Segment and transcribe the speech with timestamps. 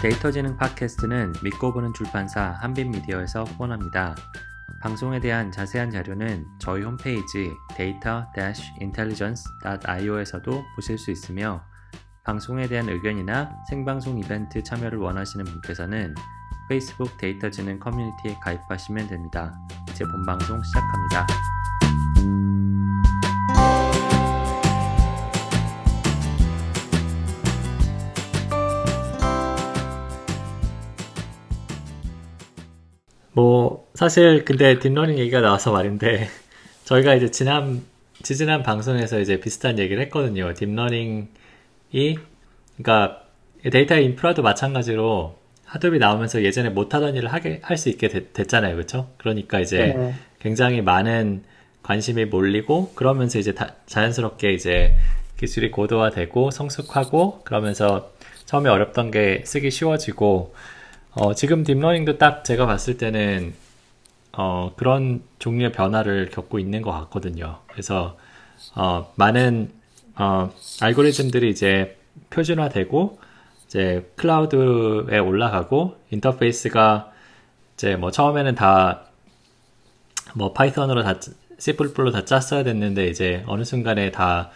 [0.00, 4.14] 데이터지능 팟캐스트는 믿고 보는 출판사 한빛미디어에서 후원합니다.
[4.80, 11.64] 방송에 대한 자세한 자료는 저희 홈페이지 data-intelligence.io에서도 보실 수 있으며
[12.22, 16.14] 방송에 대한 의견이나 생방송 이벤트 참여를 원하시는 분께서는
[16.68, 19.52] 페이스북 데이터지능 커뮤니티에 가입하시면 됩니다.
[19.90, 21.26] 이제 본방송 시작합니다.
[33.38, 36.26] 뭐 사실 근데 deep learning 얘기가 나와서 말인데
[36.82, 37.84] 저희가 이제 지난
[38.20, 40.52] 지지난 방송에서 이제 비슷한 얘기를 했거든요.
[40.54, 41.28] deep learning이
[42.76, 43.22] 그러니까
[43.70, 49.08] 데이터 인프라도 마찬가지로 Hadoop이 나오면서 예전에 못하던 일을 하게 할 수 있게 됐, 잖아요 그렇죠?
[49.18, 50.14] 그러니까 이제 네.
[50.40, 51.44] 굉장히 많은
[51.84, 54.96] 관심이 몰리고 그러면서 이제 다, 자연스럽게 이제
[55.38, 58.10] 기술이 고도화되고 성숙하고 그러면서
[58.46, 60.54] 처음에 어렵던 게 쓰기 쉬워지고
[61.14, 63.54] 어, 지금 deep learning도 딱 제가 봤을 때는
[64.32, 67.58] 어, 그런 종류의 변화를 겪고 있는 것 같거든요.
[67.68, 68.16] 그래서
[68.74, 69.70] 어, 많은
[70.16, 71.96] 어, 알고리즘들이 이제
[72.30, 73.18] 표준화되고
[73.66, 77.12] 이제 cloud에 올라가고 인터페이스가
[77.74, 79.08] 이제 뭐 처음에는 다
[80.34, 81.14] 뭐 Python으로 다
[81.58, 84.50] C++로 다 짰어야 됐는데 이제 어느 순간에 다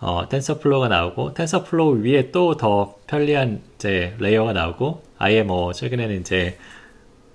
[0.00, 6.56] 어, TensorFlow가 나오고 TensorFlow 위에 또 더 편리한 이제 layer가 나오고 아예 뭐 최근에는 이제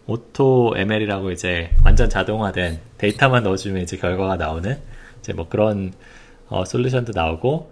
[0.08, 4.80] AutoML이라고 이제 완전 자동화된 데이터만 넣어주면 이제 결과가 나오는
[5.20, 5.94] 이제 뭐 그런
[6.50, 7.72] 어, solution도 나오고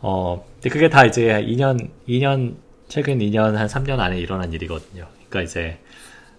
[0.00, 2.56] 어 근데 그게 다 이제 2년 2년
[2.88, 5.06] 최근 2년 한 3년 안에 일어난 일이거든요.
[5.28, 5.78] 그러니까 이제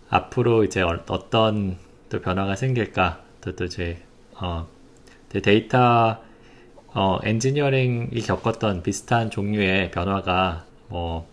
[0.09, 1.77] 앞으로 이제 어, 어떤
[2.09, 3.99] 또 변화가 생길까 또, 또 이제
[4.33, 4.67] 어
[5.29, 6.17] 데이터
[6.87, 11.30] 어 엔지니어링이 겪었던 비슷한 종류의 변화가 뭐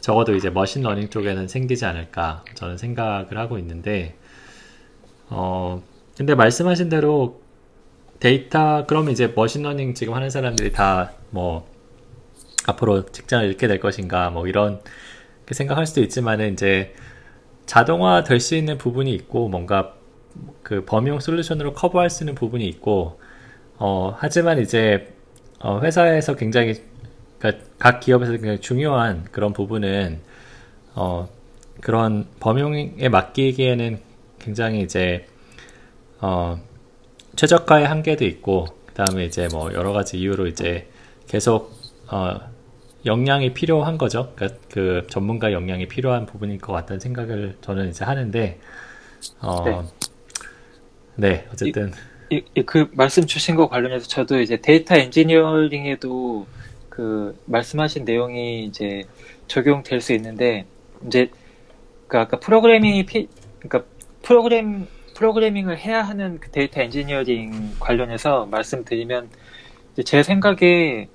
[0.00, 4.14] 적어도 이제 machine learning 쪽에는 생기지 않을까 저는 생각을 하고 있는데
[5.28, 5.82] 어
[6.16, 7.40] 근데 말씀하신 대로
[8.20, 11.68] 데이터 그러면 이제 machine learning 지금 하는 사람들이 다 뭐
[12.66, 14.80] 앞으로 직장을 잃게 될 것인가 뭐 이런
[15.50, 16.94] 생각할 수도 있지만은 이제
[17.66, 19.94] 자동화 될 수 있는 부분이 있고 뭔가
[20.62, 23.20] 그 범용 솔루션으로 커버할 수 있는 부분이 있고
[23.78, 25.12] 어 하지만 이제
[25.60, 26.74] 어 회사에서 굉장히
[27.46, 30.20] 그러니까 각 기업에서 굉장히 중요한 그런 부분은
[30.94, 31.28] 어,
[31.80, 34.00] 그런 범용에 맡기기에는
[34.38, 35.26] 굉장히 이제
[36.20, 36.58] 어,
[37.36, 40.88] 최적화의 한계도 있고 그 다음에 이제 뭐 여러 가지 이유로 이제
[41.28, 41.72] 계속
[42.08, 42.40] 어,
[43.04, 44.32] 역량이 필요한 거죠.
[44.34, 48.58] 그러니까 그 전문가 역량이 필요한 부분일 것 같다는 생각을 저는 이제 하는데
[49.40, 51.28] 어, 네.
[51.28, 51.92] 네, 어쨌든
[52.30, 56.46] 이, 이, 그 말씀 주신 거 관련해서 저도 이제 데이터 엔지니어링에도
[56.96, 59.04] 그 말씀하신 내용이 이제
[59.48, 60.64] 적용될 수 있는데
[61.06, 61.30] 이제
[62.08, 63.84] 그 아까 프로그래밍이 피 그러니까
[64.22, 69.28] 프로그램 프로그래밍을 해야 하는 그 데이터 엔지니어링 관련해서 말씀드리면
[70.06, 71.08] 제 생각에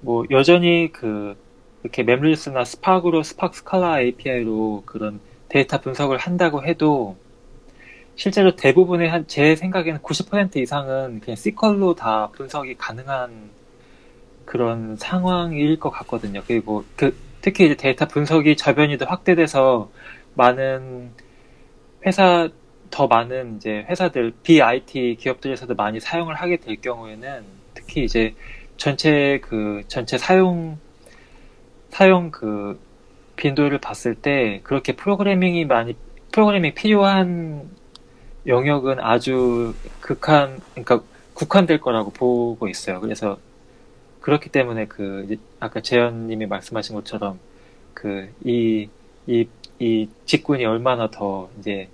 [0.00, 1.36] 뭐 여전히 그
[1.84, 7.16] 이렇게 MapReduce나 Spark로 Spark Scala API로 그런 데이터 분석을 한다고 해도
[8.16, 13.57] 실제로 대부분의 한 제 생각에는 90% 이상은 그냥 SQL로 다 분석이 가능한
[14.48, 16.40] 그런 상황일 것 같거든요.
[16.46, 19.90] 그리고 그 특히 이제 데이터 분석이 저변이 더 확대돼서
[20.34, 21.10] 많은
[22.06, 22.48] 회사
[22.90, 27.44] 더 많은 이제 회사들 비IT 기업들에서도 많이 사용을 하게 될 경우에는
[27.74, 28.34] 특히 이제
[28.78, 30.78] 전체 그 전체 사용
[31.90, 32.80] 사용 그
[33.36, 35.94] 빈도를 봤을 때 그렇게 프로그래밍이 많이
[36.32, 37.68] 프로그래밍 필요한
[38.46, 41.02] 영역은 아주 극한 그러니까
[41.34, 42.98] 국한될 거라고 보고 있어요.
[43.00, 43.36] 그래서
[44.20, 47.38] 그렇기 때문에 그 아까 재현님이 말씀하신 것처럼
[47.94, 48.88] 그 이
[49.28, 49.48] 이
[49.80, 51.88] 이 직군이 얼마나 더 이제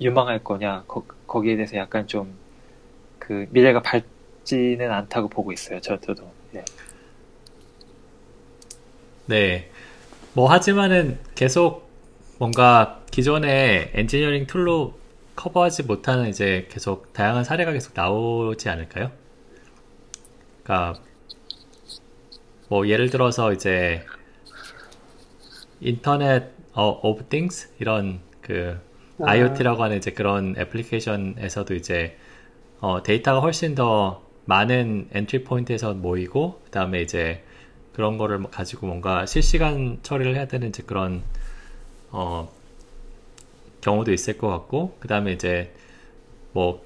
[0.00, 2.34] 유망할 거냐 거, 거기에 대해서 약간 좀
[3.18, 5.80] 그 미래가 밝지는 않다고 보고 있어요.
[5.80, 6.14] 저도.
[6.52, 6.64] 네.
[9.26, 9.70] 네.
[10.32, 11.88] 뭐 하지만은 계속
[12.38, 14.94] 뭔가 기존의 엔지니어링 tool로
[15.34, 19.10] 커버하지 못하는 이제 계속 다양한 사례가 계속 나오지 않을까요?
[20.62, 21.00] 그러니까
[22.68, 24.04] 뭐 예를 들어서 이제
[25.80, 28.78] Internet of Things 이런 그
[29.20, 29.30] 아.
[29.30, 32.16] IoT라고 하는 이제 그런 application에서도 이제
[32.80, 37.42] 어, 데이터가 훨씬 더 많은 entry point에서 모이고 그다음에 이제
[37.92, 41.22] 그런 거를 가지고 뭔가 실시간 처리를 해야 되는 이제 그런
[42.10, 42.52] 어,
[43.80, 45.72] 경우도 있을 것 같고 그다음에 이제
[46.52, 46.84] 뭐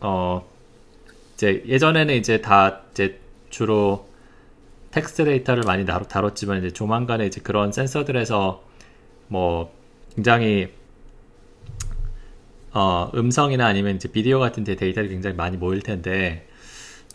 [0.00, 0.46] 어,
[1.34, 2.83] 이제 예전에는 이제 다
[3.54, 4.08] 주로
[4.90, 8.64] 텍스트 데이터를 많이 다뤘지만 이제 조만간에 이제 그런 센서들에서
[9.28, 9.72] 뭐
[10.16, 10.72] 굉장히
[12.72, 16.48] 어, 음성이나 아니면 이제 비디오 같은 데 데이터들이 굉장히 많이 모일 텐데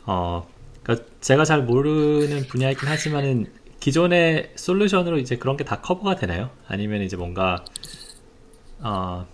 [0.05, 0.47] 어,
[0.81, 3.47] 그러니까 제가 잘 모르는 분야이긴 하지만은
[3.81, 6.51] 기존의 solution으로 이제 그런 게 다 커버가 되나요?
[6.69, 7.65] 아니면 이제 뭔가
[8.79, 9.27] 어,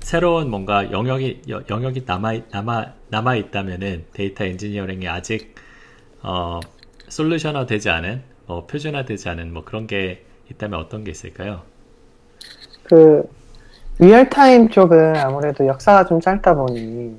[0.00, 5.54] 새로운 뭔가 영역이 영역이 남아 남아 남아 있다면은 데이터 엔지니어링이 아직
[6.22, 6.60] 어,
[7.08, 11.62] 솔루션화 되지 않은 뭐 표준화 되지 않은 뭐 그런 게 있다면 어떤 게 있을까요?
[12.84, 13.22] 그
[13.98, 17.16] real-time 쪽은 아무래도 역사가 좀 짧다 보니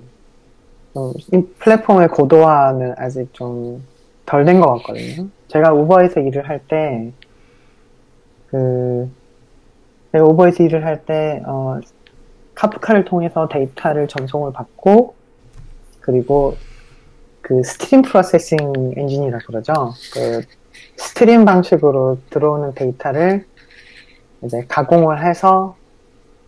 [0.93, 1.13] 좀
[1.59, 3.83] 플랫폼의 고도화는 아직 좀
[4.25, 5.29] 덜 된 것 같거든요.
[5.49, 7.11] 제가 우버에서 일을 할 때,
[8.47, 9.09] 그,
[10.11, 11.79] 제가 우버에서 일을 할 때, 어,
[12.61, 15.15] Kafka를 통해서 데이터를 전송을 받고,
[15.99, 16.55] 그리고
[17.41, 19.73] 그 stream processing 엔진이라 그러죠.
[20.13, 20.41] 그
[20.95, 23.45] stream 방식으로 들어오는 데이터를
[24.43, 25.75] 이제 가공을 해서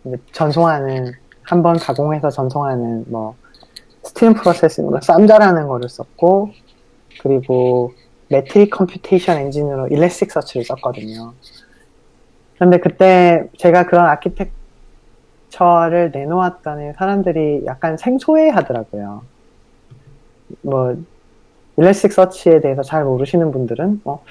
[0.04, 1.12] 이제 전송하는
[1.42, 3.34] 한 번 가공해서 전송하는 뭐
[4.04, 6.50] stream processing으로 Samza라는 거를 썼고
[7.20, 7.92] 그리고
[8.28, 11.34] metric computation 엔진으로 Elasticsearch를 썼거든요.
[12.54, 14.63] 그런데 그때 제가 그런 아키텍
[15.54, 19.22] 처를 내놓았더니 사람들이 약간 생소해 하더라고요.
[20.62, 20.96] 뭐
[21.76, 24.24] 일렉스틱 서치에 대해서 잘 모르시는 분들은 뭐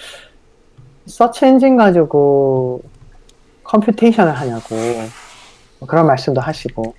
[1.05, 2.81] search engine 가지고
[3.63, 4.75] computation을 하냐고
[5.79, 6.93] 뭐 그런 말씀도 하시고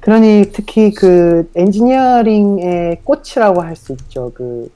[0.00, 4.30] 그러니 특히 그 엔지니어링의 꽃이라고 할 수 있죠.
[4.34, 4.70] 그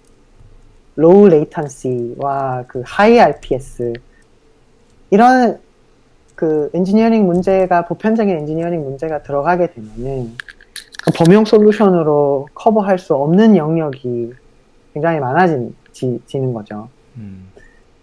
[0.96, 3.92] low latency와 그 high RPS
[5.10, 5.58] 이런
[6.34, 10.32] 그 엔지니어링 문제가 보편적인 엔지니어링 문제가 들어가게 되면은
[11.02, 14.32] 그 범용 솔루션으로 커버할 수 없는 영역이
[14.94, 15.74] 굉장히 많아지는
[16.52, 16.88] 거죠.
[17.16, 17.50] 음.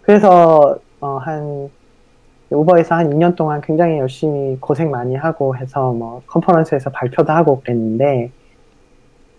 [0.01, 1.69] 그래서 어, 한
[2.51, 8.31] 우버에서 한 2년 동안 굉장히 열심히 고생 많이 하고 해서 뭐 컨퍼런스에서 발표도 하고 그랬는데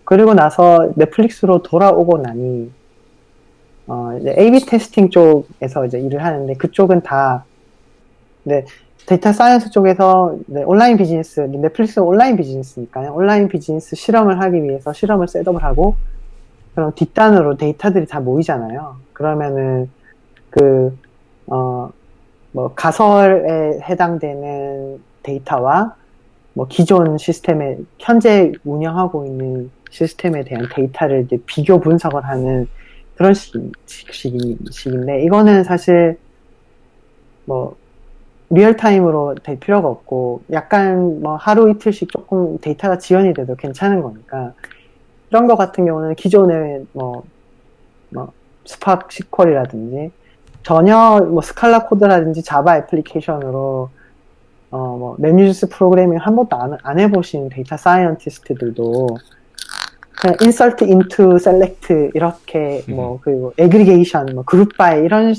[0.03, 2.71] 그리고 나서 넷플릭스로 돌아오고 나니
[3.87, 7.45] 어 이제 A/B testing 쪽에서 이제 일을 하는데 그쪽은 다
[8.43, 13.13] 네, data science 쪽에서 네, 온라인 비즈니스 넷플릭스 온라인 비즈니스니까요.
[13.13, 15.95] 온라인 비즈니스 실험을 하기 위해서 실험을 setup을 하고
[16.73, 18.97] 그럼 뒷단으로 데이터들이 다 모이잖아요.
[19.13, 19.89] 그러면은
[20.49, 20.95] 그
[21.47, 21.91] 어
[22.53, 25.95] 뭐 가설에 해당되는 데이터와
[26.53, 32.67] 뭐 기존 시스템에 현재 운영하고 있는 시스템에 대한 데이터를 이제 비교 분석을 하는
[33.15, 33.53] 그런 식,
[33.87, 36.17] 식, 식인데 이거는 사실
[37.45, 37.75] 뭐
[38.49, 44.53] real-time으로 될 필요가 없고 약간 뭐 하루 이틀씩 조금 데이터가 지연이 돼도 괜찮은 거니까
[45.29, 47.23] 이런 거 같은 경우는 기존의 뭐,
[48.09, 48.31] 뭐
[48.65, 50.11] Spark SQL이라든지
[50.61, 53.89] 전혀 뭐 Scala 코드라든지 Java 애플리케이션으로
[54.69, 59.07] 어 뭐 MapReduce 프로그래밍 한 번도 안, 안 해보신 data scientist들도
[60.19, 62.95] 그냥 insert into select 이렇게 음.
[62.95, 65.33] 뭐 그리고 aggregation 뭐 group by 이런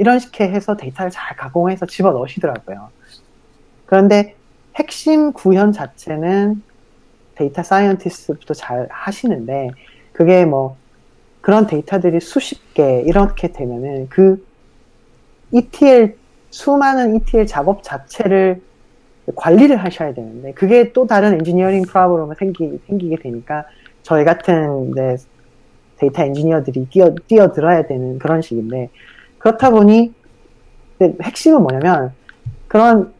[0.00, 2.88] 이런 식의 해서 데이터를 잘 가공해서 집어 넣으시더라고요.
[3.84, 4.34] 그런데
[4.74, 6.62] 핵심 구현 자체는
[7.34, 9.68] data scientist부터 잘 하시는데
[10.14, 10.78] 그게 뭐
[11.42, 14.42] 그런 데이터들이 수십 개 이렇게 되면은 그
[15.52, 16.16] ETL
[16.48, 18.62] 수많은 ETL 작업 자체를
[19.34, 23.66] 관리를 하셔야 되는데 그게 또 다른 엔지니어링 problem이 생기, 생기게 되니까
[24.02, 25.16] 저희 같은 네,
[25.98, 28.88] 데이터 엔지니어들이 뛰어, 뛰어들어야 되는 그런 식인데
[29.40, 30.14] 그렇다 보니
[31.00, 32.12] 핵심은 뭐냐면
[32.68, 33.12] 그런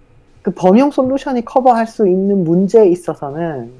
[0.43, 3.73] 그 범용 솔루션이 커버할 수 있는 문제에 있어서는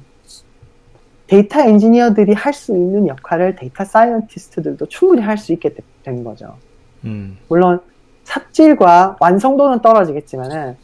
[1.27, 6.57] 데이터 엔지니어들이 할 수 있는 역할을 data scientist들도 충분히 할 수 있게 된 거죠.
[7.05, 7.37] 음.
[7.47, 7.79] 물론
[8.25, 10.75] 삽질과 완성도는 떨어지겠지만은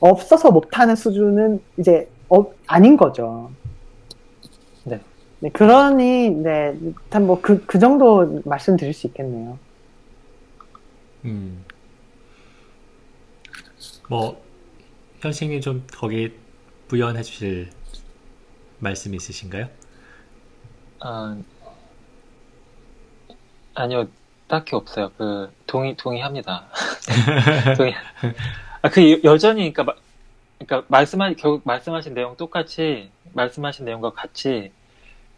[0.00, 3.50] 없어서 못하는 수준은 이제 어, 아닌 거죠.
[4.84, 5.00] 네.
[5.40, 6.76] 네 그러니 네,
[7.12, 9.58] 뭐그 그 정도 말씀드릴 수 있겠네요.
[11.26, 11.64] 음.
[14.08, 14.42] 뭐
[15.20, 16.32] 현식님 좀 거기
[16.88, 17.70] 부연해 주실
[18.78, 19.68] 말씀 있으신가요?
[21.00, 21.36] 아,
[23.74, 24.08] 아니요,
[24.48, 25.10] 딱히 없어요.
[25.18, 26.66] 그 동의 동의합니다.
[27.76, 27.94] 동의.
[28.82, 29.96] 아, 그 여전히 그러니까
[30.58, 34.72] 그러니까 말씀하 결국 말씀하신 내용 똑같이 말씀하신 내용과 같이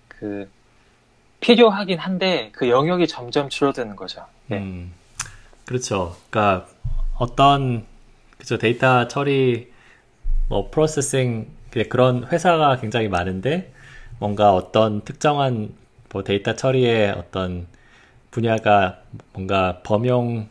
[0.06, 0.48] 그
[1.40, 4.26] 필요하긴 한데 그 영역이 점점 줄어드는 거죠.
[4.46, 4.58] 네.
[4.58, 4.92] 음,
[5.68, 6.16] 그렇죠.
[6.30, 6.66] 그러니까
[7.18, 7.84] 어떤
[8.38, 9.70] 그죠 데이터 처리
[10.48, 11.46] 뭐 프로세싱
[11.90, 13.70] 그런 회사가 굉장히 많은데
[14.18, 15.74] 뭔가 어떤 특정한
[16.10, 17.66] 뭐 데이터 처리의 어떤
[18.30, 19.02] 분야가
[19.34, 20.48] 뭔가 범용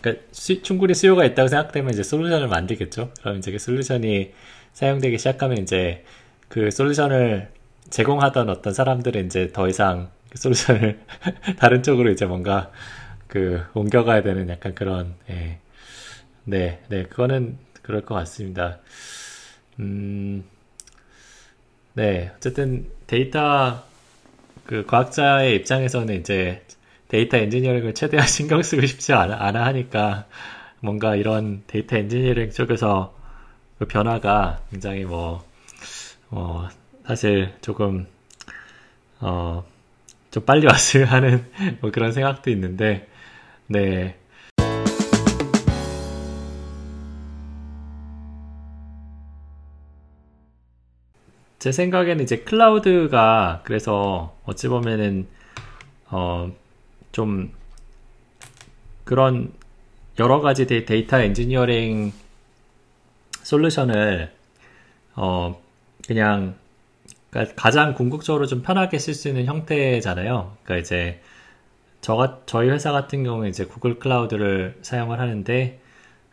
[0.00, 3.10] 그러니까 수, 충분히 수요가 있다고 생각되면 이제 솔루션을 만들겠죠.
[3.20, 4.32] 그럼 이제 그 솔루션이
[4.72, 6.04] 사용되기 시작하면 이제
[6.48, 7.50] 그 솔루션을
[7.90, 11.00] 제공하던 어떤 사람들은 이제 더 이상 그 솔루션을
[11.60, 12.70] 다른 쪽으로 이제 뭔가
[13.34, 15.58] 그 옮겨가야 되는 약간 그런 예.
[16.44, 18.78] 네, 네, 그거는 그럴 것 같습니다.
[19.80, 20.44] 음,
[21.94, 23.82] 네, 어쨌든 데이터
[24.64, 26.62] 그 과학자의 입장에서는 이제
[27.08, 30.26] 데이터 엔지니어링을 최대한 신경 쓰고 싶지 않아, 않아 하니까
[30.78, 33.18] 뭔가 이런 데이터 엔지니어링 쪽에서
[33.80, 35.44] 그 변화가 굉장히 뭐,
[36.30, 36.68] 어,
[37.04, 38.06] 사실 조금,
[39.18, 39.64] 어,
[40.30, 41.44] 좀 빨리 왔으면 하는
[41.80, 43.08] 뭐 그런 생각도 있는데,
[43.68, 44.16] 네.
[51.58, 55.26] 제 생각에는 이제 클라우드가 그래서 어찌 보면은
[56.10, 56.50] 어
[57.14, 57.52] 좀
[59.04, 59.52] 그런
[60.18, 62.12] 여러 가지 데이터 엔지니어링
[63.44, 64.32] 솔루션을
[65.14, 65.62] 어
[66.08, 66.56] 그냥
[67.54, 70.56] 가장 궁극적으로 좀 편하게 쓸 수 있는 형태잖아요.
[70.64, 71.20] 그러니까 이제
[72.04, 75.80] 저 저희 회사 같은 경우에 이제 구글 클라우드를 사용을 하는데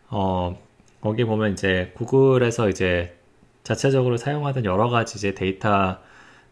[0.09, 0.59] 어
[0.99, 3.17] 거기 보면 이제 구글에서 이제
[3.63, 5.97] 자체적으로 사용하던 여러 가지 이제 데이터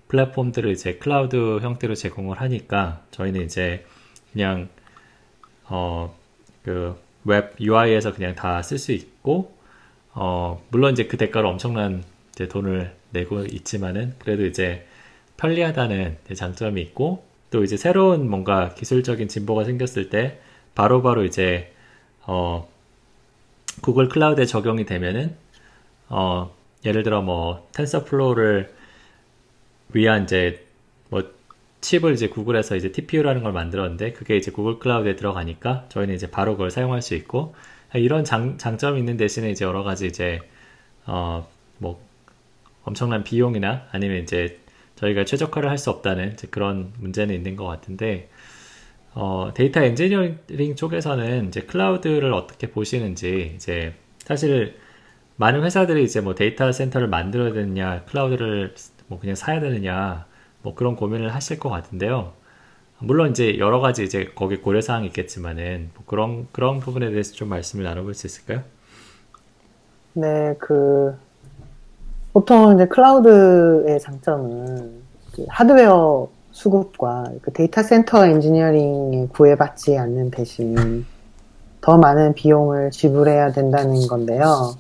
[0.08, 3.86] 플랫폼들을 이제 클라우드 형태로 제공을 하니까 저희는 이제
[4.32, 4.70] 그냥
[5.70, 6.14] 어
[6.64, 6.96] 그
[7.26, 9.54] 웹 UI에서 그냥 다 쓸 수 있고
[10.14, 14.88] 어 물론 이제 그 대가로 엄청난 이제 돈을 내고 있지만은 그래도 이제
[15.38, 20.40] 편리하다는 장점이 있고 또 이제 새로운 뭔가 기술적인 진보가 생겼을 때
[20.76, 21.74] 바로바로 바로 이제
[22.22, 22.70] 어
[23.82, 25.36] 구글 클라우드에 적용이 되면은
[26.10, 26.54] 어
[26.86, 28.74] 예를 들어 뭐 TensorFlow를
[29.94, 30.66] 위한 이제
[31.10, 31.24] 뭐
[31.82, 36.54] 칩을 이제 구글에서 이제 TPU라는 걸 만들었는데 그게 이제 구글 클라우드에 들어가니까 저희는 이제 바로
[36.54, 37.56] 그걸 사용할 수 있고
[37.96, 40.42] 이런 장, 장점이 있는 대신에 이제 여러 가지 이제
[41.06, 41.46] 어
[41.80, 42.00] 뭐
[42.84, 44.60] 엄청난 비용이나 아니면 이제
[45.00, 48.30] 저희가 최적화를 할 수 없다는 그런 문제는 있는 것 같은데
[49.14, 54.78] 어, 데이터 엔지니어링 쪽에서는 이제 클라우드를 어떻게 보시는지 이제 사실
[55.38, 58.76] 많은 회사들이 이제 뭐 데이터 센터를 만들어야 되느냐, 클라우드를
[59.08, 60.28] 뭐 그냥 사야 되느냐,
[60.62, 62.34] 뭐 그런 고민을 하실 것 같은데요.
[63.00, 67.50] 물론 이제 여러 가지 이제 거기 고려 사항이 있겠지만은 뭐 그런 그런 부분에 대해서 좀
[67.50, 68.64] 말씀을 나눠볼 수 있을까요?
[70.14, 71.18] 네, 그
[72.34, 75.02] 보통 이제 클라우드의 장점은
[75.34, 81.06] 그 하드웨어 수급과 그 데이터 센터 엔지니어링에 구애받지 않는 대신
[81.82, 84.76] 더 많은 비용을 지불해야 된다는 건데요.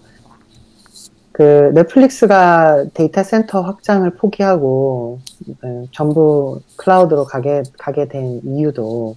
[1.31, 5.19] 그 넷플릭스가 데이터 센터 확장을 포기하고
[5.61, 9.15] 네, 전부 클라우드로 가게 가게 된 이유도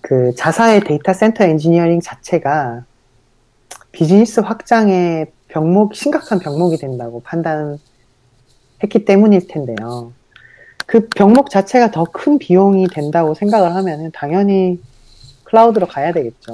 [0.00, 2.84] 그 자사의 데이터 센터 엔지니어링 자체가
[3.90, 7.80] 비즈니스 확장의 병목 심각한 병목이 된다고 판단했기
[9.06, 10.12] 때문일 텐데요.
[10.86, 14.80] 그 병목 자체가 더 큰 비용이 된다고 생각을 하면은 당연히
[15.44, 16.52] 클라우드로 가야 되겠죠.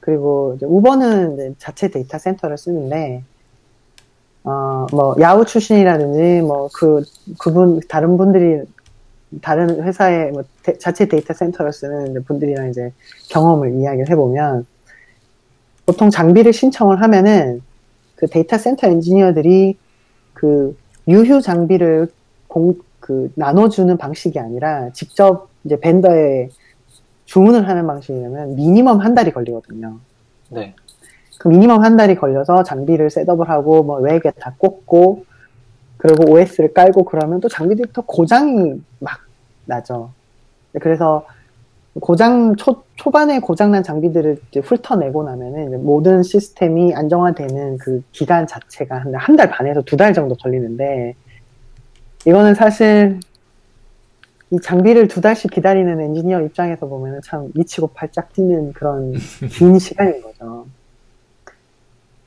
[0.00, 3.22] 그리고 우버는 이제 자체 데이터 센터를 쓰는데
[4.44, 7.02] 어 뭐 야후 출신이라든지 뭐 그
[7.38, 8.62] 그분 다른 분들이
[9.42, 12.92] 다른 회사의 뭐 데, 자체 데이터 센터를 쓰는 분들이랑 이제
[13.30, 14.66] 경험을 이야기를 해보면
[15.86, 17.62] 보통 장비를 신청을 하면은
[18.16, 19.76] 그 데이터 센터 엔지니어들이
[20.32, 20.76] 그
[21.08, 22.08] 유휴 장비를
[22.48, 26.48] 공, 그 나눠주는 방식이 아니라 직접 이제 vendor에
[27.26, 29.98] 주문을 하는 방식이냐면 minimum 한 달이 걸리거든요.
[30.50, 30.74] 네.
[31.38, 35.24] 그 minimum 한 달이 걸려서 장비를 setup을 하고 뭐 rack에 다 꽂고
[35.98, 39.20] 그리고 OS를 깔고 그러면 또 장비들부터 고장이 막
[39.64, 40.10] 나죠.
[40.80, 41.26] 그래서
[42.00, 49.50] 고장 초 초반에 고장난 장비들을 훑어내고 나면은 모든 시스템이 안정화되는 그 기간 자체가 한 달
[49.50, 51.14] 반에서 두 달 정도 걸리는데
[52.26, 53.20] 이거는 사실
[54.50, 59.12] 이 장비를 두 달씩 기다리는 엔지니어 입장에서 보면 참 미치고 팔짝 뛰는 그런
[59.50, 60.66] 긴 시간인 거죠.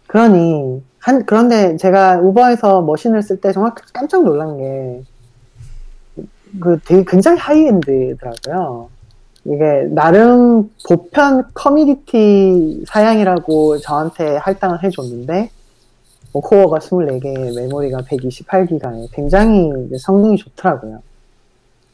[0.07, 5.03] 그러니 한 그런데 제가 우버에서 machine을 쓸 때 정말 깜짝 놀란 게
[6.59, 8.89] 그 되게 굉장히 high-end더라고요.
[9.49, 15.49] 이게 나름 보편 commodity 사양이라고 저한테 할당을 해줬는데
[16.31, 21.01] 뭐 코어가 24개, 메모리가 128기가에 굉장히 성능이 좋더라고요.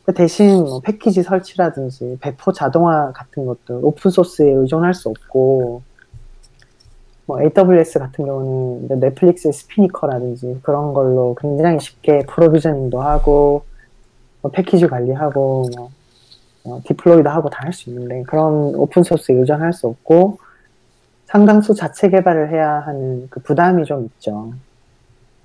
[0.03, 5.81] 그 대신 뭐 패키지 설치라든지 배포 자동화 같은 것도 open source에 의존할 수 없고
[7.25, 13.63] 뭐 AWS 같은 경우는 넷플릭스의 Spinnaker라든지 그런 걸로 굉장히 쉽게 provisioning도 하고
[14.41, 15.89] 뭐 패키지 관리하고 뭐
[16.65, 20.39] 어, deploy도 하고 다 할 수 있는데 그런 open source 의존할 수 없고
[21.25, 24.53] 상당수 자체 개발을 해야 하는 그 부담이 좀 있죠.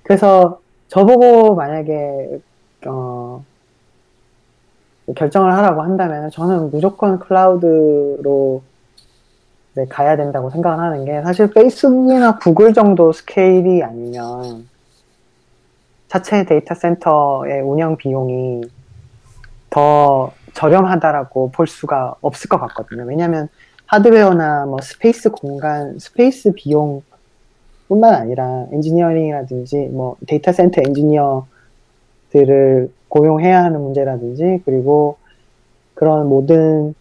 [0.03, 2.39] 그래서 저보고 만약에
[2.87, 3.43] 어,
[5.15, 8.61] 결정을 하라고 한다면 저는 무조건 클라우드로
[9.89, 14.67] 가야 된다고 생각을 하는 게 사실 페이스북이나 구글 정도 스케일이 아니면
[16.09, 18.63] 자체 데이터 센터의 운영 비용이
[19.69, 23.03] 더 저렴하다라고 볼 수가 없을 것 같거든요.
[23.03, 23.49] 왜냐하면
[23.85, 27.03] 하드웨어나 뭐 space 공간, space 비용
[27.87, 35.17] 뿐만 아니라 엔지니어링이라든지 뭐 데이터 센터 엔지니어들을 고용해야 하는 문제라든지 그리고
[35.93, 36.95] 그런 모든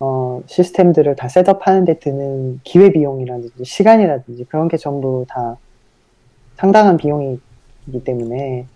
[0.00, 5.56] 어, 시스템들을 다 setup하는 데 드는 기회 비용이라든지 시간이라든지 그런 게 전부 다
[6.56, 8.66] 상당한 비용이기 때문에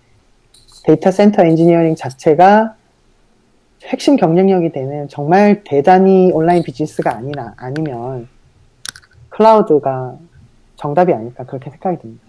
[0.85, 2.75] 데이터 센터 엔지니어링 자체가
[3.87, 8.29] 핵심 경쟁력이 되는 정말 대단히 온라인 비즈니스가 아니나 아니면
[9.31, 10.19] 클라우드가
[10.77, 12.25] 정답이 아닐까 그렇게 생각이 듭니다.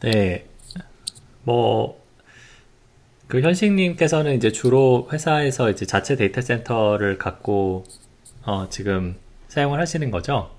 [0.00, 0.46] 네.
[1.42, 2.00] 뭐,
[3.26, 7.84] 그 현식님께서는 이제 주로 회사에서 이제 자체 데이터 센터를 갖고,
[8.44, 9.16] 어, 지금
[9.48, 10.50] 사용을 하시는 거죠?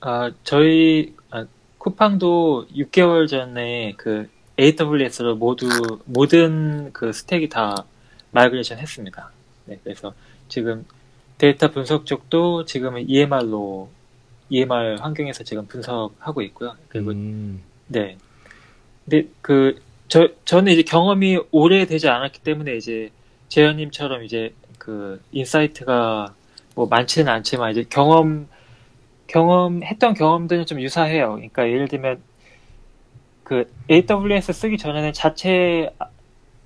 [0.00, 1.46] 아, 저희, 아,
[1.78, 5.68] 쿠팡도 6개월 전에 그 AWS로 모두,
[6.04, 7.84] 모든 그 stack이 다
[8.30, 9.30] migration 했습니다.
[9.66, 10.14] 네, 그래서
[10.48, 10.84] 지금
[11.38, 13.88] 데이터 분석 쪽도 지금은 EMR로,
[14.50, 16.76] EMR 환경에서 지금 분석하고 있고요.
[16.88, 17.62] 그리고, 음.
[17.88, 18.16] 네.
[19.04, 23.10] 근데 그, 저, 저는 이제 경험이 오래 되지 않았기 때문에 이제
[23.48, 26.34] 재현님처럼 이제 그 insight가
[26.74, 28.48] 뭐 많지는 않지만 이제 경험,
[29.26, 31.32] 경험했던 경험들은 좀 유사해요.
[31.34, 32.20] 그러니까 예를 들면
[33.44, 35.94] 그 AWS 쓰기 전에는 자체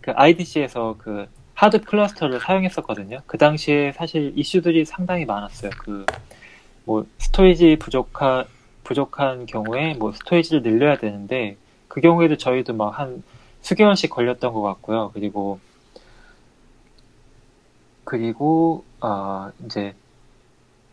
[0.00, 3.20] 그 IDC에서 그 Hadoop cluster를 사용했었거든요.
[3.26, 5.70] 그 당시에 사실 이슈들이 상당히 많았어요.
[5.78, 6.06] 그
[6.88, 8.46] 뭐 storage 부족한
[8.82, 13.22] 부족한 경우에 뭐 storage를 늘려야 되는데 그 경우에도 저희도 막 한
[13.60, 15.10] 수개월씩 걸렸던 것 같고요.
[15.12, 15.60] 그리고
[18.04, 19.94] 그리고 어 이제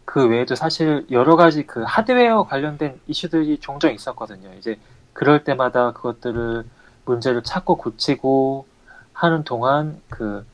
[0.03, 4.51] 그 외에도 사실 여러 가지 그 하드웨어 관련된 이슈들이 종종 있었거든요.
[4.57, 4.77] 이제
[5.15, 6.65] 그럴 때마다 그것들을
[7.05, 8.67] 문제를 찾고 고치고
[9.13, 10.45] 하는 동안 그,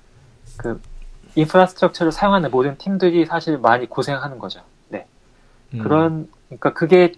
[0.57, 0.79] 그,
[1.33, 4.61] 인프라스트럭처를 사용하는 모든 팀들이 사실 많이 고생하는 거죠.
[4.89, 5.07] 네.
[5.73, 5.79] 음.
[5.79, 7.13] 그런, 그러니까 그게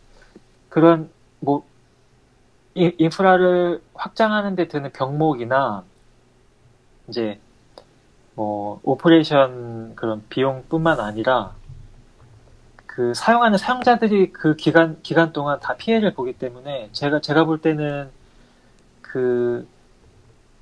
[0.69, 1.09] 그런
[1.41, 1.65] 뭐
[2.75, 5.83] 인프라를 확장하는 데 드는 병목이나
[7.09, 7.39] 이제
[8.35, 11.51] 뭐 operation 그런 비용뿐만 아니라
[12.93, 18.09] 그 사용하는 사용자들이 그 기간 기간 동안 다 피해를 보기 때문에 제가 제가 볼 때는
[19.01, 19.67] 그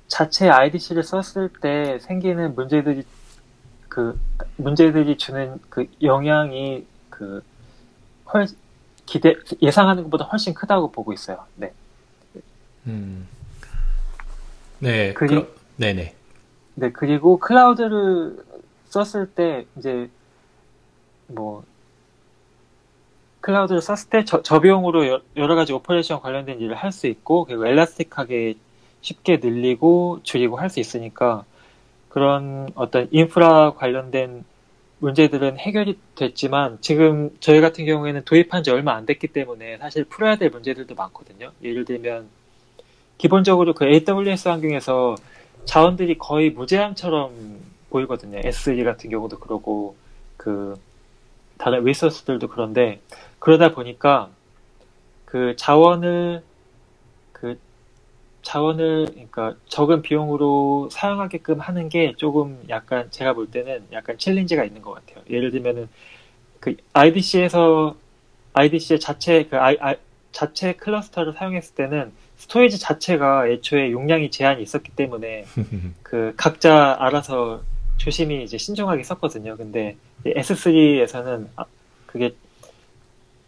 [0.08, 3.04] 자체 IDC를 썼을 때 생기는 문제들이
[3.88, 4.18] 그
[4.56, 7.42] 문제들이 주는 그 영향이 그
[8.32, 8.46] 훨
[9.04, 11.44] 기대 예상하는 것보다 훨씬 크다고 보고 있어요.
[11.56, 11.72] 네.
[12.86, 13.28] 음.
[14.78, 15.12] 네.
[15.12, 16.14] 그리, 그럼, 네네.
[16.74, 18.38] 네, 그리고 클라우드를
[18.88, 20.08] 썼을 때, 이제,
[21.26, 21.62] 뭐,
[23.42, 28.54] 클라우드를 썼을 때 저, 저비용으로 여러 가지 operation 관련된 일을 할 수 있고, elastic하게
[29.02, 31.44] 쉽게 늘리고 줄이고 할 수 있으니까,
[32.08, 34.44] 그런 어떤 인프라 관련된
[35.00, 40.36] 문제들은 해결이 됐지만, 지금 저희 같은 경우에는 도입한 지 얼마 안 됐기 때문에 사실 풀어야
[40.36, 41.50] 될 문제들도 많거든요.
[41.62, 42.28] 예를 들면,
[43.18, 45.16] 기본적으로 그 AWS 환경에서
[45.64, 47.32] 자원들이 거의 무제한처럼
[47.90, 48.40] 보이거든요.
[48.40, 49.96] S3 같은 경우도 그러고
[50.36, 50.76] 그
[51.58, 53.00] 다른 리소스들도 그런데
[53.38, 54.30] 그러다 보니까
[55.24, 56.42] 그 자원을
[57.32, 57.58] 그
[58.42, 64.82] 자원을 그러니까 적은 비용으로 사용하게끔 하는 게 조금 약간 제가 볼 때는 약간 챌린지가 있는
[64.82, 65.24] 것 같아요.
[65.30, 65.88] 예를 들면은
[66.60, 67.96] 그 IDC에서
[68.52, 69.96] IDC의 자체 그 I, I,
[70.32, 75.44] 자체 cluster를 사용했을 때는 storage 자체가 애초에 용량이 제한이 있었기 때문에
[76.02, 77.62] 그 각자 알아서
[78.02, 79.56] 조심히 이제 신중하게 썼거든요.
[79.56, 81.64] 근데 S3에서는 아,
[82.06, 82.34] 그게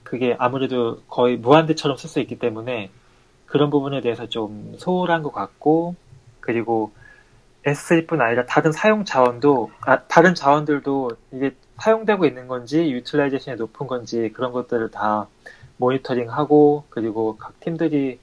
[0.04, 2.90] 그게 아무래도 거의 무한대처럼 쓸 수 있기 때문에
[3.46, 5.96] 그런 부분에 대해서 좀 소홀한 것 같고
[6.38, 6.92] 그리고
[7.64, 14.30] S3뿐 아니라 다른 사용 자원도 아, 다른 자원들도 이게 사용되고 있는 건지 utilization이 높은 건지
[14.34, 15.26] 그런 것들을 다
[15.78, 18.20] 모니터링하고 그리고 각 팀들이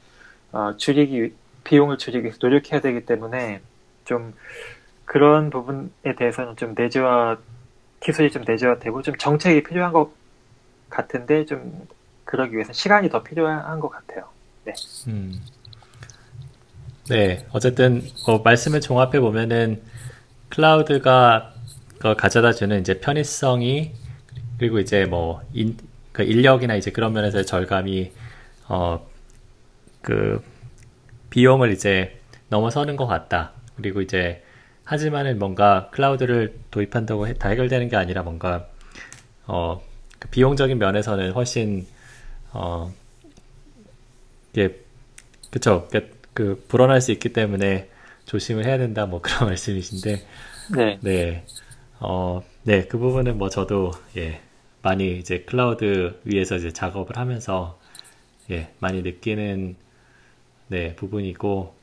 [0.54, 1.34] 어, 줄이기
[1.66, 3.60] 비용을 줄이기 위해서 노력해야 되기 때문에
[4.06, 4.34] 좀
[5.06, 7.38] 그런 부분에 대해서는 좀 내재화
[8.00, 10.12] 기술이 좀 내재화되고 좀 정책이 필요한 것
[10.90, 11.88] 같은데 좀
[12.26, 14.26] 그러기 위해서 시간이 더 필요한 것 같아요.
[14.66, 14.74] 네.
[15.08, 15.42] 음.
[17.10, 19.82] 네, 어쨌든 뭐 말씀을 종합해 보면은
[20.50, 21.54] 클라우드가
[22.18, 23.94] 가져다 주는 이제 편의성이
[24.58, 25.78] 그리고 이제 뭐 인,
[26.12, 28.12] 그 인력이나 이제 그런 면에서 절감이
[28.70, 29.12] 어
[30.02, 30.44] 그
[31.30, 33.52] 비용을 이제 넘어서는 것 같다.
[33.78, 34.44] 그리고 이제
[34.84, 38.68] 하지만은 뭔가 클라우드를 도입한다고 다 해결되는 게 아니라 뭔가
[39.48, 39.82] 어,
[40.20, 41.88] 그 비용적인 면에서는 훨씬
[42.54, 42.94] 어,
[44.58, 44.76] 예,
[45.50, 45.88] 그쵸.
[45.92, 47.90] 그, 그 불어날 수 있기 때문에
[48.26, 49.06] 조심을 해야 된다.
[49.06, 50.26] 뭐 그런 말씀이신데,
[50.76, 51.00] 네.
[51.02, 51.46] 네,
[52.00, 54.42] 어, 네, 그 부분은 뭐 저도 예
[54.82, 57.80] 많이 이제 클라우드 위에서 이제 작업을 하면서
[58.50, 59.76] 예 많이 느끼는
[60.68, 61.76] 네 부분이고,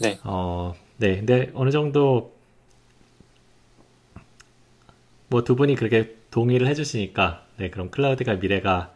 [0.00, 0.18] 네.
[0.24, 2.32] 어, 네, 근데 어느 정도
[5.28, 8.92] 뭐 두 분이 그렇게 동의를 해주시니까 네 그럼 클라우드가 미래가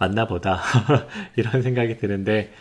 [0.00, 0.60] 맞나 보다
[1.36, 2.52] 이런 생각이 드는데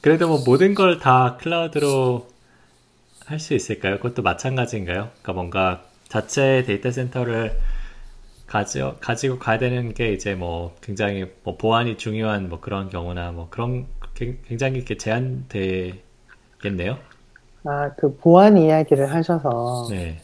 [0.00, 2.28] 그래도 뭐 모든 걸 다 클라우드로
[3.26, 3.96] 할 수 있을까요?
[3.98, 5.10] 그것도 마찬가지인가요?
[5.10, 7.58] 그러니까 뭔가 자체 데이터 센터를
[8.46, 13.48] 가지, 가지고 가야 되는 게 이제 뭐 굉장히 뭐 보안이 중요한 뭐 그런 경우나 뭐
[13.50, 16.00] 그런 굉장히 이렇게 제한되겠네요.
[17.66, 20.18] 아, 그 보안 이야기를 하셔서 네.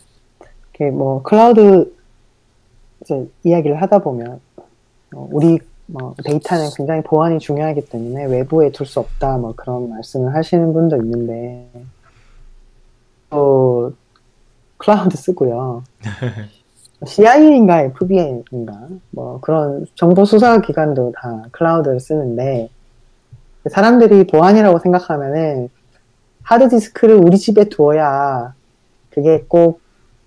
[0.91, 1.95] 뭐 클라우드
[3.01, 4.41] 이제 이야기를 하다 보면
[5.15, 10.35] 어, 우리 뭐 데이터는 굉장히 보안이 중요하기 때문에 외부에 둘 수 없다 뭐 그런 말씀을
[10.35, 11.69] 하시는 분도 있는데
[13.31, 13.93] 또
[14.79, 15.85] 클라우드 쓰고요.
[17.07, 22.71] CIA인가 FBI인가 뭐 그런 정보 수사 기관도 다 클라우드를 쓰는데
[23.71, 25.69] 사람들이 보안이라고 생각하면은
[26.53, 28.55] 하드디스크를 우리 집에 두어야
[29.11, 29.81] 그게 꼭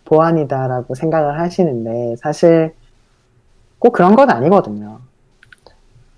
[0.05, 2.73] 보안이다라고 생각을 하시는데 사실
[3.79, 4.99] 꼭 그런 건 아니거든요.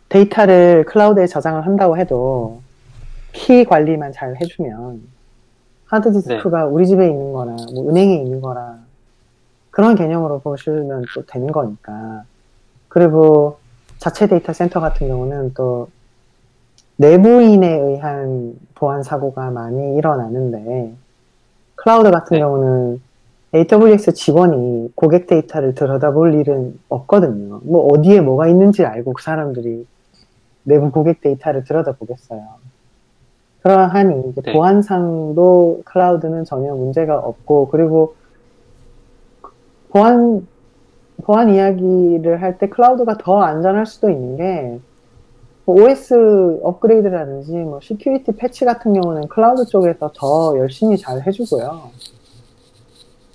[0.10, 2.62] 데이터를 클라우드에 저장을 한다고 해도
[3.34, 5.02] 키 관리만 잘 해주면
[5.86, 6.70] 하드디스크가 네.
[6.70, 8.78] 우리 집에 있는 거나 뭐 은행에 있는 거라
[9.70, 12.24] 그런 개념으로 보시면 또 되는 거니까
[12.88, 13.60] 그리고
[13.98, 15.90] 자체 데이터 센터 같은 경우는 또
[16.98, 20.94] 내부인에 의한 보안 사고가 많이 일어나는데
[21.76, 22.40] 클라우드 같은 네.
[22.40, 23.02] 경우는
[23.54, 27.62] AWS 직원이 고객 데이터를 들여다볼 일은 없거든요.
[27.64, 29.86] 뭐 어디에 뭐가 있는지 알고 그 사람들이
[30.64, 32.42] 내부 고객 데이터를 들여다보겠어요.
[33.62, 34.54] 그러하니 네.
[34.54, 38.16] 보안상도 클라우드는 전혀 문제가 없고 그리고
[39.90, 40.48] 보안
[41.24, 44.80] 보안 이야기를 할 때 클라우드가 더 안전할 수도 있는 게
[45.68, 51.92] 뭐 OS 업그레이드라든지 뭐 security patch 같은 경우는 클라우드 쪽에서 더 열심히 잘 해주고요.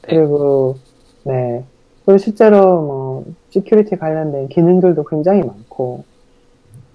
[0.08, 0.16] 네.
[0.16, 0.76] 그리고
[1.24, 1.62] 네
[2.06, 6.04] 그리고 실제로 뭐 security 관련된 기능들도 굉장히 많고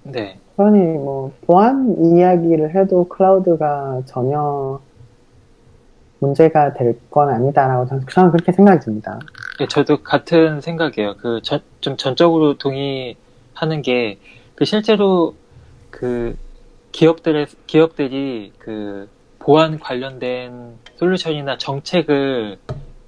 [0.02, 0.38] 네.
[0.56, 4.80] 그러니 뭐 보안 이야기를 해도 클라우드가 전혀
[6.18, 9.20] 문제가 될 건 아니다라고 저는, 그렇게 생각이 듭니다.
[9.60, 11.14] 네, 저도 같은 생각이에요.
[11.16, 14.18] 그좀 전적으로 동의하는 게
[14.58, 15.36] 그 실제로
[15.88, 16.36] 그
[16.90, 22.58] 기업들의 기업들이 그 보안 관련된 솔루션이나 정책을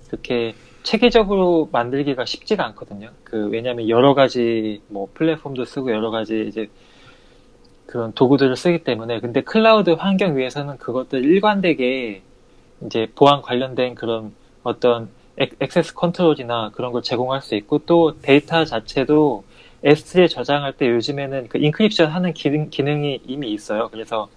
[0.07, 3.11] 이렇게 체계적으로 만들기가 쉽지가 않거든요.
[3.25, 6.69] 그 왜냐하면 여러 가지 뭐 플랫폼도 쓰고 여러 가지 이제
[7.85, 12.23] 그런 도구들을 쓰기 때문에 근데 클라우드 환경 위에서는 그것들 일관되게
[12.87, 19.43] 이제 보안 관련된 그런 어떤 access control이나 그런 걸 제공할 수 있고 또 데이터 자체도
[19.85, 23.89] S3에 저장할 때 요즘에는 그 encryption 하는 기능, 기능이 이미 있어요.
[23.91, 24.29] 그래서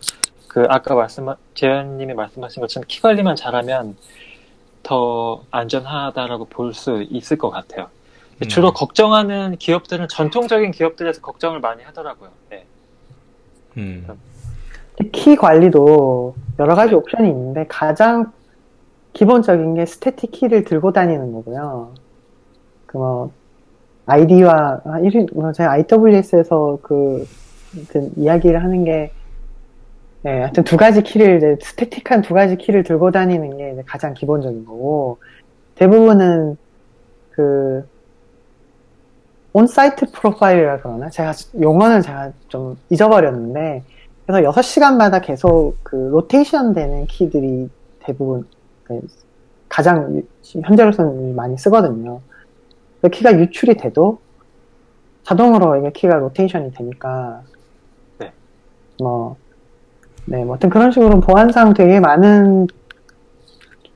[0.47, 3.97] 그 아까 말씀 재현님이 말씀하신 것처럼 키 관리만 잘하면
[4.83, 7.89] 더 안전하다라고 볼 수 있을 것 같아요.
[8.41, 8.47] 음.
[8.47, 12.29] 주로 걱정하는 기업들은 전통적인 기업들에서 걱정을 많이 하더라고요.
[12.49, 12.65] 네.
[13.77, 14.07] 음.
[15.11, 18.31] 키 관리도 여러 가지 옵션이 있는데 가장
[19.13, 21.93] 기본적인 게 static 키를 들고 다니는 거고요.
[22.85, 23.31] 그뭐
[24.05, 24.99] 아이디와 아,
[25.33, 27.27] 뭐 제가 AWS에서 그,
[27.89, 29.11] 그 이야기를 하는 게
[30.23, 34.65] 네, 하여튼 두 가지 키를 이제 static한 두 가지 키를 들고 다니는 게 가장 기본적인
[34.65, 35.17] 거고
[35.75, 36.57] 대부분은
[37.31, 37.85] 그
[39.51, 43.83] onsite profile이라 그러나 제가 용어는 제가 좀 잊어버렸는데
[44.25, 48.47] 그래서 6시간마다 계속 그 로테이션 되는 키들이 대부분
[48.83, 49.01] 그
[49.67, 52.21] 가장 현재로서는 많이 쓰거든요.
[53.03, 54.19] 그 키가 유출이 돼도
[55.21, 57.43] 자동으로 이게 키가 로테이션이 되니까
[58.17, 58.31] 네.
[58.99, 59.37] 뭐
[60.25, 62.67] 네, 뭐, 어떤 그런 식으로 보안상 되게 많은,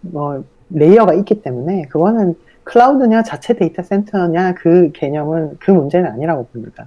[0.01, 6.85] 뭐, layer가 있기 때문에, 그거는 클라우드냐, 자체 데이터 센터냐, 그 개념은, 그 문제는 아니라고 봅니다.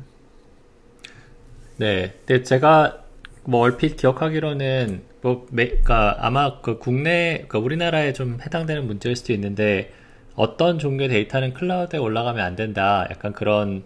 [1.79, 2.99] 네, 근데 제가,
[3.45, 9.33] 뭐 얼핏 기억하기로는 뭐 매, 그러니까 아마 그 국내 그러니까 우리나라에 좀 해당되는 문제일 수도
[9.33, 9.91] 있는데
[10.35, 13.07] 어떤 종류의 데이터는 클라우드에 올라가면 안 된다.
[13.11, 13.85] 약간 그런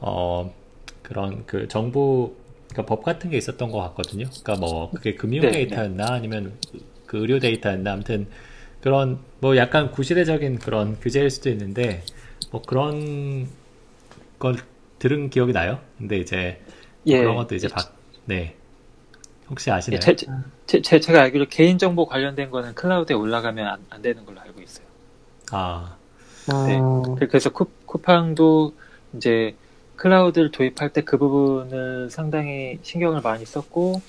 [0.00, 0.54] 어
[1.02, 2.36] 그런 그 정부
[2.72, 4.26] 그러니까 법 같은 게 있었던 것 같거든요.
[4.42, 6.58] 그러니까 뭐 그게 금융 네, 데이터였나 아니면
[7.06, 8.28] 그 의료 데이터였나 아무튼
[8.80, 12.04] 그런 뭐 약간 구시대적인 그런 규제일 수도 있는데
[12.50, 13.48] 뭐 그런
[14.38, 14.56] 걸
[14.98, 15.80] 들은 기억이 나요.
[15.98, 16.62] 근데 이제
[17.06, 17.18] 예.
[17.18, 17.96] 그런 것도 이제 박,
[18.26, 18.56] 네.
[19.50, 20.00] 혹시 아시나요?
[20.00, 20.16] 제,
[20.66, 24.45] 제, 제, 제 가 알기로 개인정보 관련된 거는 클라우드에 올라가면 안, 안 되는 걸로 알고
[24.45, 24.45] 있어요.
[25.52, 25.96] 아,
[26.66, 27.26] 네.
[27.26, 28.74] 그래서 쿠, 쿠팡도
[29.16, 29.54] 이제
[29.96, 34.00] 클라우드를 도입할 때 그 부분을 상당히 신경을 많이 썼고,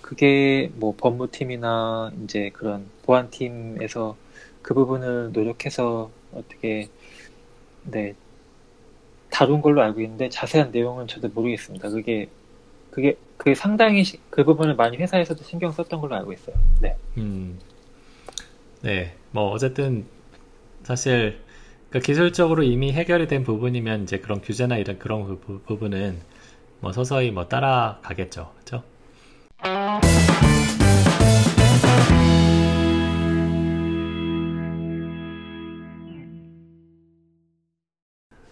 [0.00, 4.16] 그게 뭐 법무팀이나 이제 그런 보안팀에서
[4.62, 6.88] 그 부분을 노력해서 어떻게,
[7.84, 8.14] 네,
[9.30, 11.88] 다룬 걸로 알고 있는데 자세한 내용은 저도 모르겠습니다.
[11.88, 12.28] 그게,
[12.90, 16.54] 그게, 그게 상당히 시- 그 부분을 많이 회사에서도 신경 썼던 걸로 알고 있어요.
[16.80, 16.96] 네.
[17.16, 17.58] 음.
[18.82, 19.14] 네.
[19.30, 20.06] 뭐, 어쨌든,
[20.84, 21.40] 사실,
[21.90, 26.20] 그 기술적으로 이미 해결이 된 부분이면 이제 그런 규제나 이런 그런 부- 부- 부분은
[26.80, 28.52] 뭐 서서히 뭐 따라가겠죠.
[28.58, 28.82] 그죠?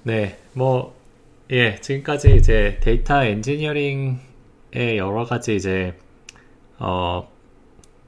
[0.03, 0.97] 네, 뭐,
[1.51, 4.19] 예, 지금까지 이제 데이터 엔지니어링의
[4.97, 5.95] 여러 가지 이제,
[6.79, 7.29] 어,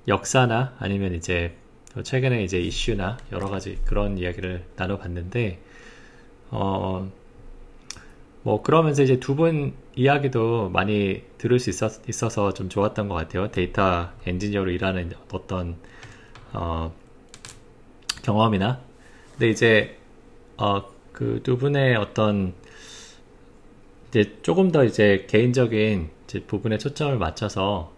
[0.09, 1.55] 역사나 아니면 이제
[2.03, 5.61] 최근에 이제 이슈나 여러 가지 그런 이야기를 나눠봤는데,
[6.51, 7.11] 어,
[8.43, 13.51] 뭐 그러면서 이제 두 분 이야기도 많이 들을 수 있었, 있어서 좀 좋았던 것 같아요.
[13.51, 15.77] 데이터 엔지니어로 일하는 어떤,
[16.53, 16.93] 어,
[18.25, 18.81] 경험이나.
[19.33, 19.97] 근데 이제,
[20.57, 22.55] 어, 그 두 분의 어떤,
[24.09, 27.93] 이제 조금 더 이제 개인적인 이제 부분에 초점을 맞춰서,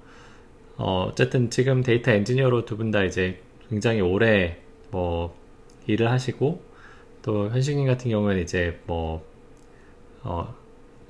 [0.76, 4.58] 어, 어쨌든 지금 데이터 엔지니어로 두 분 다 이제 굉장히 오래
[4.90, 5.34] 뭐
[5.86, 6.62] 일을 하시고,
[7.22, 9.24] 또 현식님 같은 경우는 이제 뭐,
[10.22, 10.54] 어,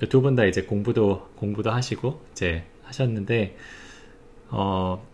[0.09, 3.55] 두 분 다 이제 공부도, 공부도 하시고, 이제 하셨는데,
[4.49, 5.05] 어,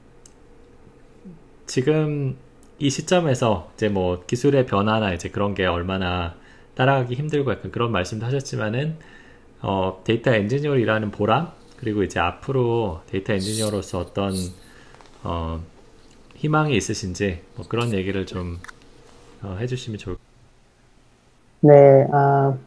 [1.65, 2.37] 지금
[2.79, 6.35] 이 시점에서 이제 뭐 기술의 변화나 이제 그런 게 얼마나
[6.75, 8.97] 따라가기 힘들고 약간 그런 말씀도 하셨지만은,
[9.61, 14.33] 어, 데이터 엔지니어로 일하는 보람, 그리고 이제 앞으로 데이터 엔지니어로서 어떤,
[15.23, 15.63] 어,
[16.41, 18.59] 희망이 있으신지, 뭐 그런 얘기를 좀,
[19.43, 20.21] 어, 해주시면 좋을 것
[21.61, 22.57] 네, 아,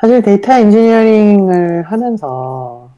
[0.00, 2.90] 사실 데이터 엔지니어링을 하면서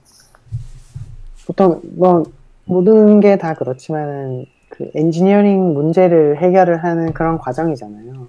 [1.47, 2.25] 보통 뭐
[2.65, 8.29] 모든 게 다 그렇지만은 그 엔지니어링 문제를 해결을 하는 그런 과정이잖아요.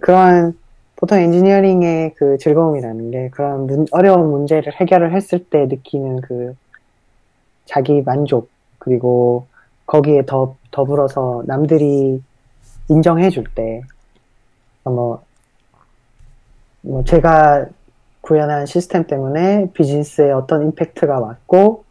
[0.00, 0.56] 그런
[0.96, 6.54] 보통 엔지니어링의 그 즐거움이라는 게 그런 문- 어려운 문제를 해결을 했을 때 느끼는 그
[7.66, 9.46] 자기 만족 그리고
[9.92, 12.22] 거기에 더 더불어서 남들이
[12.88, 13.82] 인정해 줄 때,
[14.84, 15.22] 뭐,
[16.80, 17.66] 뭐 제가
[18.22, 21.84] 구현한 시스템 때문에 비즈니스에 어떤 임팩트가 왔고,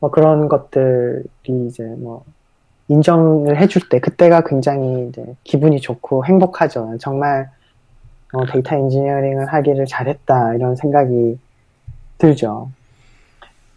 [0.00, 1.22] 뭐 그런 것들이
[1.68, 2.24] 이제 뭐
[2.88, 6.96] 인정을 해줄 때 그때가 굉장히 이제 기분이 좋고 행복하죠.
[6.98, 7.50] 정말
[8.32, 11.38] 어, 데이터 엔지니어링을 하기를 잘했다 이런 생각이
[12.18, 12.70] 들죠.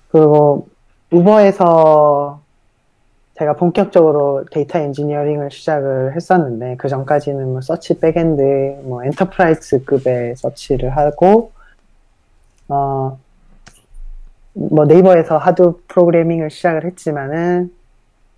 [0.09, 0.67] 그리고
[1.11, 2.43] 우버에서
[3.37, 11.51] 제가 본격적으로 데이터 엔지니어링을 시작을 했었는데 그 전까지는 뭐 search backend, 뭐 enterprise급의 search를 하고
[12.69, 13.19] 어,
[14.53, 17.73] 뭐 네이버에서 하도 프로그래밍을 시작을 했지만은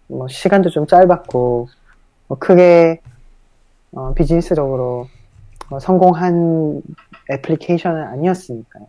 [0.07, 1.69] 뭐 시간도 좀 짧았고
[2.27, 3.01] 뭐 크게
[3.91, 5.07] 어, 비즈니스적으로
[5.69, 6.81] 뭐 성공한
[7.29, 8.87] 애플리케이션은 아니었으니까요.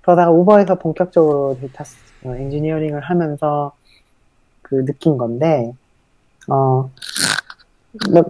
[0.00, 1.84] 그러다가 우버에서 본격적으로 데이터
[2.24, 3.72] 어, 엔지니어링을 하면서
[4.72, 5.74] 그 느낀 건데
[6.48, 6.90] 어,
[8.10, 8.24] 뭐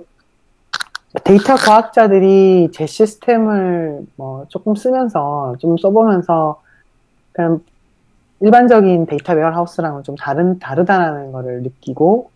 [1.22, 6.60] 데이터 과학자들이 제 시스템을 뭐 조금 쓰면서 좀 써보면서
[7.30, 7.60] 그냥
[8.40, 12.32] 일반적인 data warehouse랑은 좀 다른 다르다라는 거를 느끼고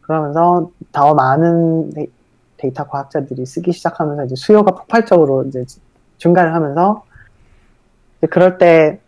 [0.00, 2.06] 그러면서 더 많은 데이,
[2.56, 5.64] 데이터 과학자들이 쓰기 시작하면서 이제 수요가 폭발적으로 이제
[6.18, 7.04] 증가를 하면서
[8.18, 8.98] 이제 그럴 때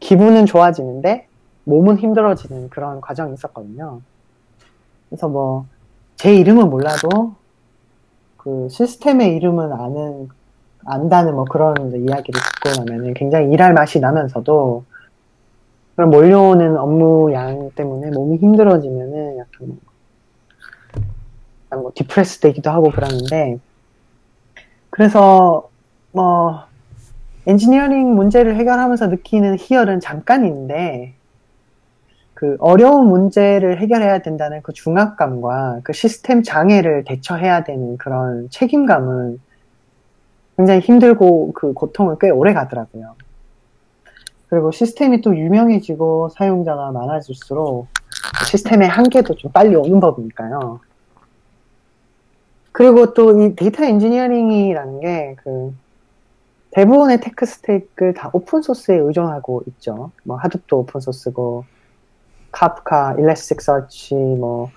[0.00, 1.28] 기분은 좋아지는데
[1.64, 4.00] 몸은 힘들어지는 그런 과정이 있었거든요.
[5.08, 5.66] 그래서 뭐
[6.16, 7.34] 제 이름은 몰라도
[8.36, 10.28] 그 시스템의 이름은 아는
[10.86, 14.84] 안다는 뭐 그런 이야기를 듣고 나면은 굉장히 일할 맛이 나면서도
[15.96, 19.78] 그런 몰려오는 업무 양 때문에 몸이 힘들어지면은 약간
[21.70, 23.58] 뭐, 뭐 depress 되기도 하고 그러는데
[24.90, 25.68] 그래서
[26.12, 26.64] 뭐
[27.46, 31.14] 엔지니어링 문제를 해결하면서 느끼는 희열은 잠깐인데
[32.44, 39.40] 그 어려운 문제를 해결해야 된다는 그 중압감과 그 시스템 장애를 대처해야 되는 그런 책임감은
[40.58, 43.14] 굉장히 힘들고 그 고통을 꽤 오래 가더라고요.
[44.50, 47.88] 그리고 시스템이 또 유명해지고 사용자가 많아질수록
[48.50, 50.80] 시스템의 한계도 좀 빨리 오는 법이니까요.
[52.72, 55.74] 그리고 또 이 데이터 엔지니어링이라는 게 그
[56.72, 60.10] 대부분의 tech stack을 다 오픈 소스에 의존하고 있죠.
[60.24, 61.64] 뭐 하둡도 오픈 소스고
[62.54, 64.70] 카프카, 일레스틱 서치, 뭐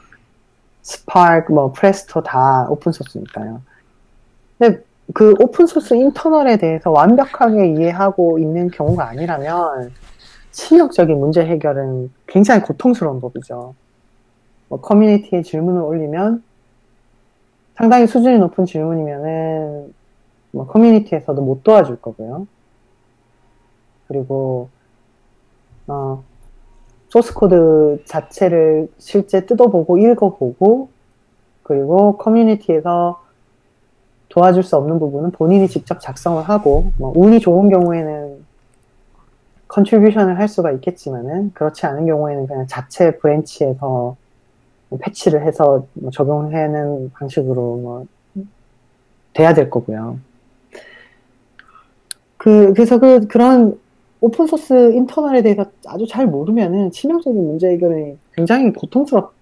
[0.82, 3.62] 스파크, 뭐 프레스토 다 오픈 소스니까요.
[4.58, 9.94] 근데 그 오픈 소스 internal에 대해서 완벽하게 이해하고 있는 경우가 아니라면
[10.52, 13.76] 치명적인 문제 해결은 굉장히 고통스러운 법이죠.
[14.70, 16.44] 뭐 커뮤니티에 질문을 올리면
[17.76, 19.94] 상당히 수준이 높은 질문이면은
[20.52, 22.48] 뭐 커뮤니티에서도 못 도와줄 거고요.
[24.08, 24.70] 그리고
[25.86, 26.24] 어,
[27.10, 30.90] 소스 코드 자체를 실제 뜯어보고 읽어보고
[31.64, 33.22] 그리고 커뮤니티에서
[34.30, 38.46] 도와줄 수 없는 부분은 본인이 직접 작성을 하고 뭐 운이 좋은 경우에는
[39.68, 44.16] contribution을 할 수가 있겠지만은 그렇지 않은 경우에는 그냥 자체 branch에서
[45.00, 48.06] 패치를 해서 뭐 적용하는 방식으로 뭐
[49.34, 50.20] 돼야 될 거고요.
[52.38, 53.78] 그 그래서 그 그런
[54.20, 59.34] 오픈 소스 internal에 대해서 아주 잘 모르면은 치명적인 문제 해결이 굉장히 고통스럽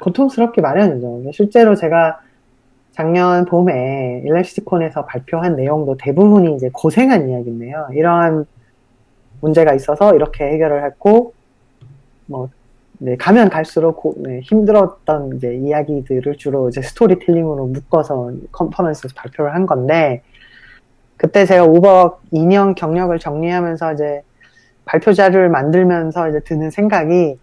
[0.00, 1.30] 고통스럽게 마련이죠.
[1.32, 2.20] 실제로 제가
[2.92, 7.88] 작년 봄에 일래스티콘에서 발표한 내용도 대부분이 이제 고생한 이야기인데요.
[7.92, 8.46] 이러한
[9.42, 11.34] 문제가 있어서 이렇게 해결을 했고,
[12.24, 12.48] 뭐,
[12.98, 19.66] 네, 가면 갈수록 고, 네, 힘들었던 이제 이야기들을 주로 이제 스토리텔링으로 묶어서 컨퍼런스에서 발표를 한
[19.66, 20.22] 건데,
[21.16, 24.22] 그때 제가 우버 2년 경력을 정리하면서 이제
[24.84, 27.38] 발표 자료를 만들면서 이제 드는 생각이,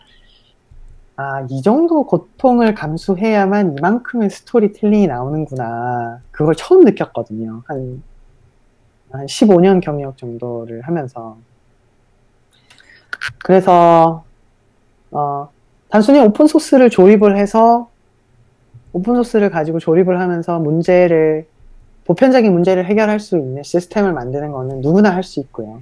[1.15, 6.21] 아, 이 정도 고통을 감수해야만 이만큼의 스토리텔링이 나오는구나.
[6.31, 7.63] 그걸 처음 느꼈거든요.
[7.65, 8.01] 한,
[9.11, 11.37] 한 15년 경력 정도를 하면서.
[13.43, 14.23] 그래서,
[15.11, 15.49] 어,
[15.89, 17.89] 단순히 오픈소스를 조립을 해서,
[18.93, 21.47] 오픈소스를 가지고 조립을 하면서 문제를,
[22.05, 25.81] 보편적인 문제를 해결할 수 있는 시스템을 만드는 거는 누구나 할 수 있고요.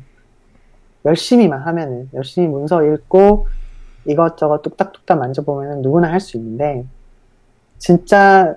[1.06, 3.48] 열심히만 하면은, 열심히 문서 읽고,
[4.06, 6.86] 이것저것 뚝딱뚝딱 만져보면 누구나 할 수 있는데,
[7.80, 8.56] 진짜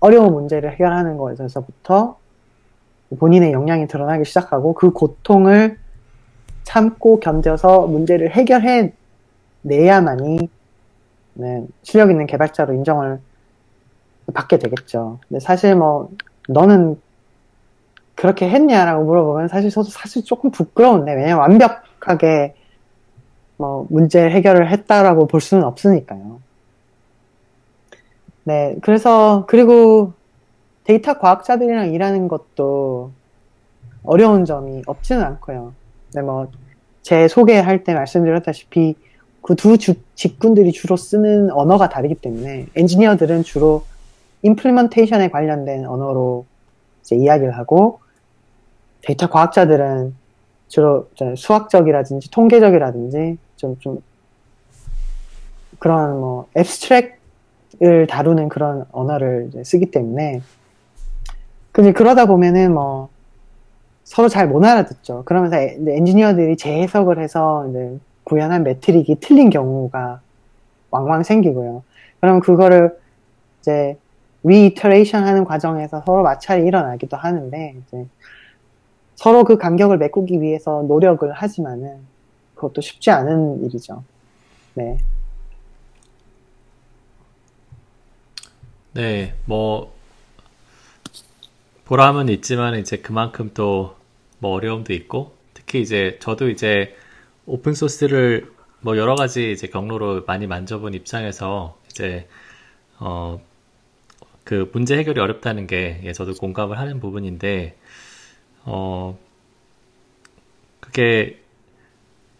[0.00, 2.18] 어려운 문제를 해결하는 것에서부터
[3.18, 5.78] 본인의 역량이 드러나기 시작하고 그 고통을
[6.64, 8.92] 참고 견뎌서 문제를 해결해
[9.62, 10.48] 내야만이
[11.34, 13.20] 네, 실력 있는 개발자로 인정을
[14.34, 15.20] 받게 되겠죠.
[15.28, 16.10] 근데 사실 뭐
[16.48, 17.00] 너는
[18.14, 22.54] 그렇게 했냐라고 물어보면 사실 저도 사실 조금 부끄러운데 왜냐면 완벽하게
[23.56, 26.40] 뭐 문제 해결을 했다라고 볼 수는 없으니까요.
[28.44, 30.14] 네, 그래서 그리고
[30.84, 33.12] 데이터 과학자들이랑 일하는 것도
[34.04, 35.74] 어려운 점이 없지는 않고요.
[36.14, 38.96] 네, 뭐제 소개할 때 말씀드렸다시피
[39.42, 43.84] 그 두 직군들이 주로 쓰는 언어가 다르기 때문에 엔지니어들은 주로
[44.42, 46.46] 임플리먼테이션에 관련된 언어로
[47.00, 48.00] 이제 이야기를 하고
[49.02, 50.14] 데이터 과학자들은
[50.68, 54.02] 주로 수학적이라든지 통계적이라든지 좀, 좀,
[55.78, 60.42] 그런 뭐, 앱스트랙을 다루는 그런 언어를 쓰기 때문에,
[61.72, 63.08] 근데 그러다 보면은 뭐,
[64.04, 65.24] 서로 잘 못 알아듣죠.
[65.24, 70.20] 그러면서 엔지니어들이 재해석을 해서 이제 구현한 metric이 틀린 경우가
[70.90, 71.82] 왕왕 생기고요.
[72.20, 72.96] 그럼 그거를
[73.60, 73.96] 이제
[74.44, 78.06] reiteration 하는 과정에서 서로 마찰이 일어나기도 하는데, 이제
[79.16, 82.00] 서로 그 간격을 메꾸기 위해서 노력을 하지만은,
[82.54, 84.02] 그것도 쉽지 않은 일이죠.
[84.74, 84.98] 네.
[88.94, 89.92] 네, 뭐
[91.84, 93.98] 보람은 있지만 이제 그만큼 또
[94.38, 96.94] 뭐 어려움도 있고 특히 이제 저도 이제
[97.46, 102.28] 오픈 소스를 뭐 여러 가지 이제 경로로 많이 만져본 입장에서 이제
[103.00, 103.40] 어
[104.48, 107.76] 그 문제 해결이 어렵다는 게 예, 저도 공감을 하는 부분인데
[108.64, 109.18] 어
[110.80, 111.38] 그게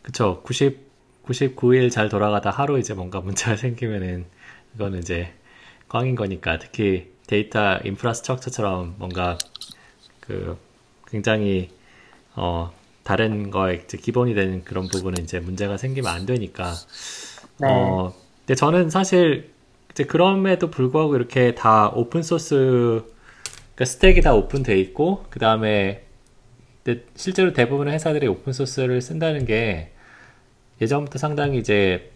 [0.09, 0.41] 그쵸.
[0.43, 0.89] 90,
[1.27, 4.25] 99일 잘 돌아가다 하루 이제 뭔가 문제가 생기면은,
[4.73, 5.35] 그거는 이제
[5.87, 6.59] 꽝인 거니까.
[6.59, 9.37] 특히 데이터 infrastructure처럼 뭔가
[10.21, 10.57] 그
[11.07, 11.69] 굉장히,
[12.35, 16.73] 어, 다른 거에 이제 기본이 되는 그런 부분은 이제 문제가 생기면 안 되니까.
[17.59, 17.67] 네.
[17.71, 19.51] 어, 근데 저는 사실
[19.99, 23.03] 이제 그럼에도 불구하고 이렇게 다 오픈 소스,
[23.75, 26.05] 그러니까 스택이 다 오픈돼 있고, 그 다음에
[27.17, 29.91] 실제로 대부분의 회사들이 오픈 소스를 쓴다는 게
[30.81, 32.13] 예전부터 상당히 이제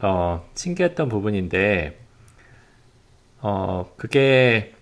[0.00, 2.00] 어, 신기했던 부분인데,
[3.42, 4.74] 어, 그게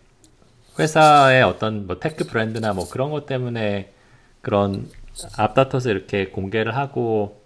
[0.78, 3.92] 회사의 어떤 뭐 tech 브랜드나 뭐 그런 것 때문에
[4.40, 4.88] 그런
[5.36, 7.42] 앞다퉈서 이렇게 공개를 하고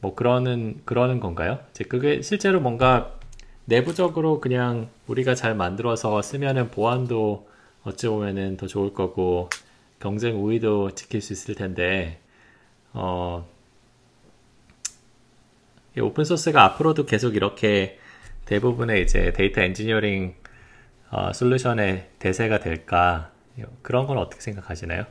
[0.00, 1.58] 뭐 그러는 그러는 건가요?
[1.72, 3.19] 이제 그게 실제로 뭔가
[3.70, 7.48] 내부적으로 그냥 우리가 잘 만들어서 쓰면은 보안도
[7.84, 9.48] 어찌 보면은 더 좋을 거고
[10.00, 12.18] 경쟁 우위도 지킬 수 있을 텐데
[12.92, 13.46] 어
[16.00, 17.98] 오픈 소스가 앞으로도 계속 이렇게
[18.46, 20.34] 대부분의 이제 데이터 엔지니어링
[21.12, 23.30] 어, 솔루션의 대세가 될까
[23.82, 25.04] 그런 건 어떻게 생각하시나요?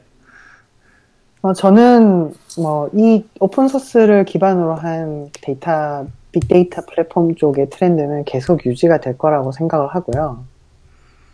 [1.41, 8.99] 어, 저는 뭐 이 오픈 소스를 기반으로 한 데이터 빅데이터 플랫폼 쪽의 트렌드는 계속 유지가
[8.99, 10.43] 될 거라고 생각을 하고요.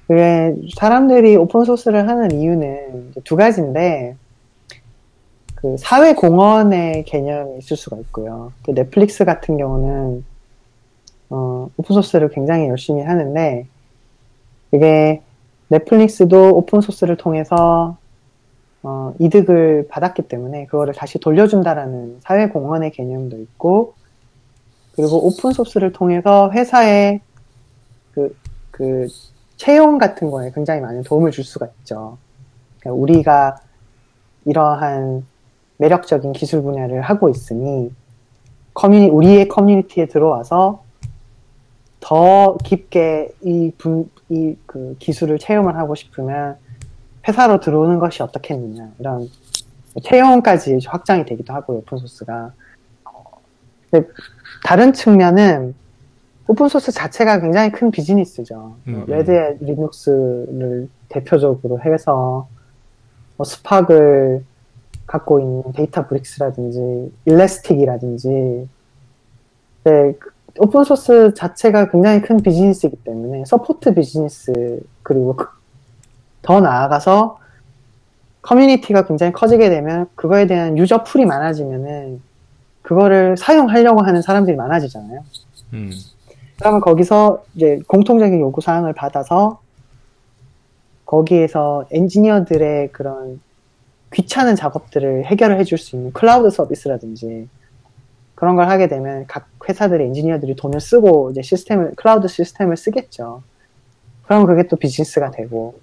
[0.08, 4.16] 그게 사람들이 오픈 소스를 하는 이유는 두 가지인데
[5.56, 8.52] 그 사회 공헌의 개념이 있을 수가 있고요.
[8.64, 10.24] 그 넷플릭스 같은 경우는
[11.32, 13.66] 어, 오픈 소스를 굉장히 열심히 하는데
[14.72, 15.22] 이게
[15.70, 17.98] 넷플릭스도 오픈 소스를 통해서
[18.84, 23.95] 어, 이득을 받았기 때문에 그거를 다시 돌려준다라는 사회 공헌의 개념도 있고
[24.96, 27.22] 그리고 오픈 소스를 통해서 회사의
[28.14, 28.36] 그,
[28.72, 29.08] 그
[29.58, 32.18] 채용 같은 거에 굉장히 많은 도움을 줄 수가 있죠.
[32.80, 33.56] 그러니까 우리가
[34.46, 35.26] 이러한
[35.78, 37.92] 매력적인 기술 분야를 하고 있으니
[38.74, 40.84] 커뮤니 우리의 커뮤니티에 들어와서
[42.00, 46.58] 더 깊게 이 분, 이 그 기술을 체험을 하고 싶으면
[47.28, 49.30] 회사로 들어오는 것이 어떻겠느냐 이런
[50.04, 52.52] 채용까지 확장이 되기도 하고요 오픈 소스가
[54.64, 55.76] 다른 측면은
[56.48, 59.06] 오픈소스 자체가 굉장히 큰 비즈니스죠 음.
[59.08, 59.32] 레드
[59.62, 62.48] 리눅스를 대표적으로 해서
[63.38, 64.44] 뭐 스팍을
[65.08, 68.68] 갖고 있는 데이터 브릭스라든지 일레스틱이라든지
[69.84, 70.16] 네,
[70.58, 77.40] 오픈소스 자체가 굉장히 큰 비즈니스이기 때문에 서포트 비즈니스 그리고 그 더 나아가서
[78.42, 82.22] 커뮤니티가 굉장히 커지게 되면 그거에 대한 user pool이 많아지면은
[82.86, 85.24] 그거를 사용하려고 하는 사람들이 많아지잖아요.
[85.74, 85.92] 음.
[86.60, 89.60] 그러면 거기서 이제 공통적인 요구 사항을 받아서
[91.06, 93.42] 거기에서 엔지니어들의 그런
[94.14, 97.50] 귀찮은 작업들을 해결을 해줄 수 있는 클라우드 서비스라든지
[98.36, 103.42] 그런 걸 하게 되면 각 회사들의 엔지니어들이 돈을 쓰고 이제 시스템을 클라우드 시스템을 쓰겠죠.
[104.26, 105.80] 그러면 그게 또 비즈니스가 되고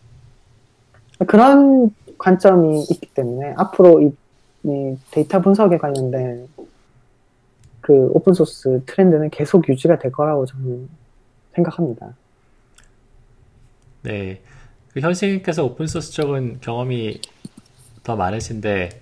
[1.27, 4.13] 그런 관점이 있기 때문에 앞으로 이,
[4.63, 6.47] 이 데이터 분석에 관련된
[7.83, 10.89] 그 오픈 소스 트렌드는 계속 유지가 될 거라고 저는
[11.55, 12.15] 생각합니다.
[14.03, 14.41] 네.
[14.93, 17.21] 그 현식님께서 오픈 소스 쪽은 경험이
[18.03, 19.01] 더 많으신데,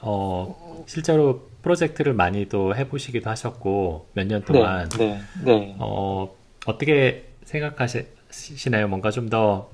[0.00, 4.88] 어, 실제로 프로젝트를 많이 또 해보시기도 하셨고, 몇 년 동안.
[4.90, 5.76] 네, 네, 네.
[5.78, 6.34] 어,
[6.66, 8.88] 어떻게 생각하시나요?
[8.88, 9.70] 뭔가 좀 더,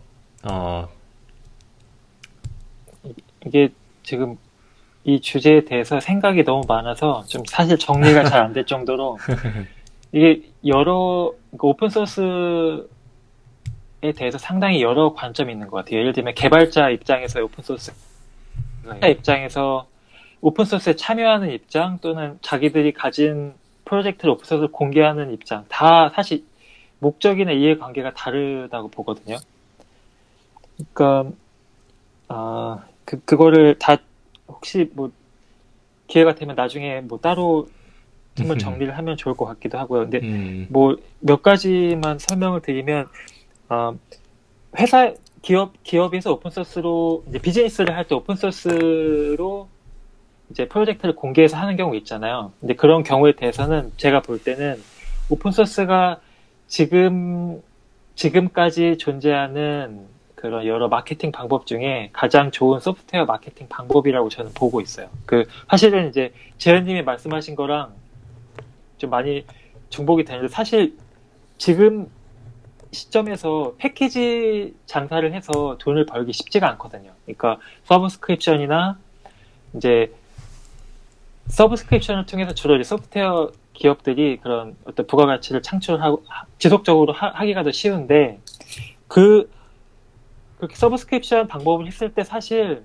[0.51, 0.89] 어,
[3.47, 3.69] 이게
[4.03, 4.37] 지금
[5.05, 9.19] 이 주제에 대해서 생각이 너무 많아서 좀 사실 정리가 잘 안 될 정도로
[10.13, 12.87] 이게 여러 그러니까 오픈 소스에
[14.17, 16.01] 대해서 상당히 여러 관점이 있는 것 같아요.
[16.01, 17.93] 예를 들면 개발자 입장에서 오픈 소스
[19.01, 19.11] 네.
[19.11, 19.87] 입장에서
[20.41, 26.45] 오픈 소스에 참여하는 입장 또는 자기들이 가진 프로젝트를 오픈 소스를 공개하는 입장 다 사실
[27.01, 29.37] 목적이나 이해관계가 다르다고 보거든요.
[30.95, 31.31] 그러니까
[32.29, 33.97] 아 그, 그거를 다
[34.49, 35.11] 혹시 뭐
[36.07, 37.69] 기회가 되면 나중에 뭐 따로
[38.37, 40.03] 한번 정리를 하면 좋을 것 같기도 하고요.
[40.03, 40.67] 근데 음.
[40.71, 43.07] 뭐몇 가지만 설명을 드리면
[43.69, 43.97] 어,
[44.79, 49.69] 회사 기업 기업에서 오픈 소스로 이제 비즈니스를 할 때 오픈 소스로
[50.51, 52.53] 이제 프로젝트를 공개해서 하는 경우 있잖아요.
[52.61, 54.81] 근데 그런 경우에 대해서는 제가 볼 때는
[55.31, 56.21] 오픈 소스가
[56.67, 57.63] 지금
[58.15, 60.07] 지금까지 존재하는
[60.45, 65.09] 그런 여러 마케팅 방법 중에 가장 좋은 소프트웨어 마케팅 방법이라고 저는 보고 있어요.
[65.25, 67.95] 그 사실은 이제 재현님이 말씀하신 거랑
[68.99, 69.47] 좀 많이
[69.89, 70.99] 중복이 되는데 사실
[71.57, 72.11] 지금
[72.93, 77.13] 시점에서 패키지 장사를 해서 돈을 벌기 쉽지가 않거든요.
[77.25, 78.99] 그러니까 서브스크립션이나
[79.77, 80.13] 이제
[81.47, 86.23] subscription을 통해서 주로 이제 소프트웨어 기업들이 그런 어떤 부가가치를 창출하고
[86.59, 88.41] 지속적으로 하, 기가더 쉬운데
[89.09, 89.49] 그
[90.59, 92.85] 그렇게 subscription 방법을 했을 때 사실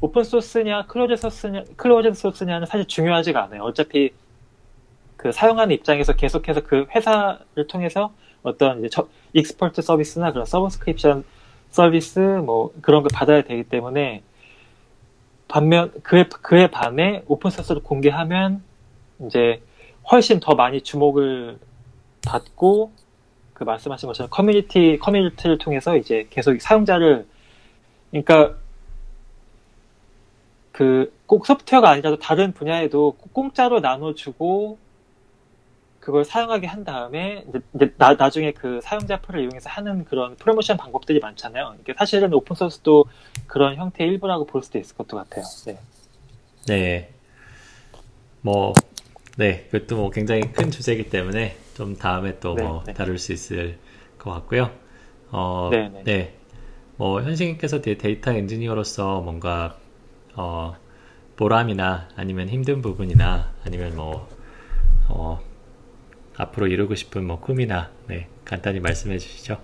[0.00, 3.62] 오픈 소스냐 클로즈 소스냐 클로즈 소스냐는 사실 중요하지가 않아요.
[3.62, 4.12] 어차피
[5.16, 11.24] 그 사용하는 입장에서 계속해서 그 회사를 통해서 어떤 이제 저, expert 서비스나 그런 subscription
[11.70, 14.22] 서비스 뭐 그런 걸 받아야 되기 때문에
[15.48, 18.62] 반면 그에 그에 반해 오픈 소스를 공개하면
[19.26, 19.62] 이제
[20.10, 21.58] 훨씬 더 많이 주목을
[22.26, 22.92] 받고
[23.64, 27.26] 그 말씀하신 것처럼 커뮤니티 커뮤니티를 통해서 이제 계속 사용자를
[28.10, 28.54] 그러니까
[30.72, 34.76] 그 꼭 소프트웨어가 아니라도 다른 분야에도 공짜로 나눠주고
[35.98, 41.20] 그걸 사용하게 한 다음에 이제 나, 나중에 그 사용자 pool을 이용해서 하는 그런 프로모션 방법들이
[41.20, 41.76] 많잖아요.
[41.80, 43.06] 이게 사실은 오픈 소스도
[43.46, 45.42] 그런 형태의 일부라고 볼 수도 있을 것 같아요.
[45.64, 45.78] 네.
[46.66, 47.10] 네.
[48.42, 48.74] 뭐,
[49.36, 49.66] 네.
[49.70, 52.92] 그것도 뭐 굉장히 큰 주제이기 때문에 좀 다음에 또뭐 네, 네.
[52.94, 53.78] 다룰 수 있을
[54.18, 54.70] 것 같고요.
[55.30, 55.88] 어, 네.
[55.88, 56.02] 네.
[56.04, 56.34] 네.
[56.96, 59.76] 뭐, 현식님께서 데이터 엔지니어로서 뭔가,
[60.34, 60.76] 어,
[61.36, 64.28] 보람이나 아니면 힘든 부분이나 아니면 뭐,
[65.08, 65.40] 어,
[66.36, 69.58] 앞으로 이루고 싶은 뭐 꿈이나 네, 간단히 말씀해 주시죠.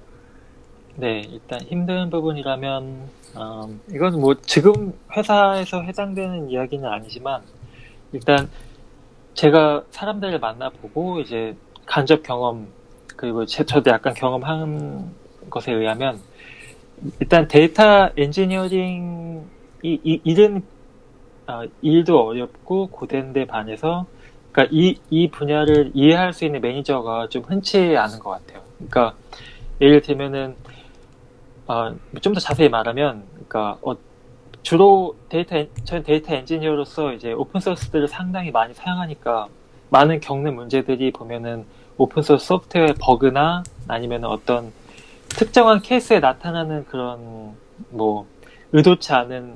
[0.97, 7.43] 네, 일단 힘든 부분이라면 음, 이건 뭐 지금 회사에서 해당되는 이야기는 아니지만
[8.13, 8.49] 일단
[9.39, 12.67] 제가 사람들을 만나보고 이제 간접 경험
[13.15, 15.13] 그리고 제, 저도 약간 경험한
[15.49, 16.19] 것에 의하면
[17.21, 19.47] 일단 데이터 엔지니어링
[19.85, 20.65] 이, 이 일은
[21.47, 24.07] 어, 일도 어렵고 고된데 반해서
[24.51, 28.63] 그러니까 이, 이 분야를 이해할 수 있는 매니저가 좀 흔치 않은 것 같아요.
[28.77, 29.15] 그러니까
[29.81, 30.57] 예를 들면은
[31.69, 33.95] 어, 좀 더 자세히 말하면, 그러니까 어,
[34.63, 39.49] 주로 데이터 저는 데이터 엔지니어로서 이제 오픈 소스들을 상당히 많이 사용하니까
[39.91, 41.65] 많은 겪는 문제들이 보면은
[41.97, 44.73] 오픈 소스 소프트웨어 버그나 아니면 어떤
[45.31, 47.55] 특정한 케이스에 나타나는 그런
[47.91, 48.27] 뭐
[48.73, 49.55] 의도치 않은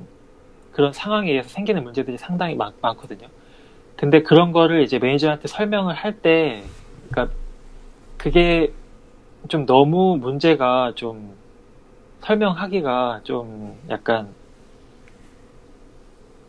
[0.71, 3.27] 그런 상황에 의해서 생기는 문제들이 상당히 많, 많거든요.
[3.95, 6.63] 근데 그런 거를 이제 매니저한테 설명을 할 때,
[7.09, 7.35] 그러니까
[8.17, 8.73] 그게
[9.47, 11.35] 좀 너무 문제가 좀
[12.21, 14.29] 설명하기가 좀 약간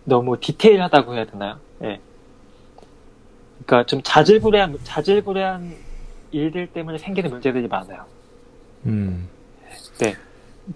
[0.05, 1.59] 너무 디테일하다고 해야 되나요?
[1.83, 1.87] 예.
[1.87, 2.01] 네.
[3.65, 5.75] 그러니까 좀 자질구레한 자질구레한
[6.31, 8.05] 일들 때문에 생기는 문제들이 많아요.
[8.87, 9.29] 음.
[9.99, 10.15] 네.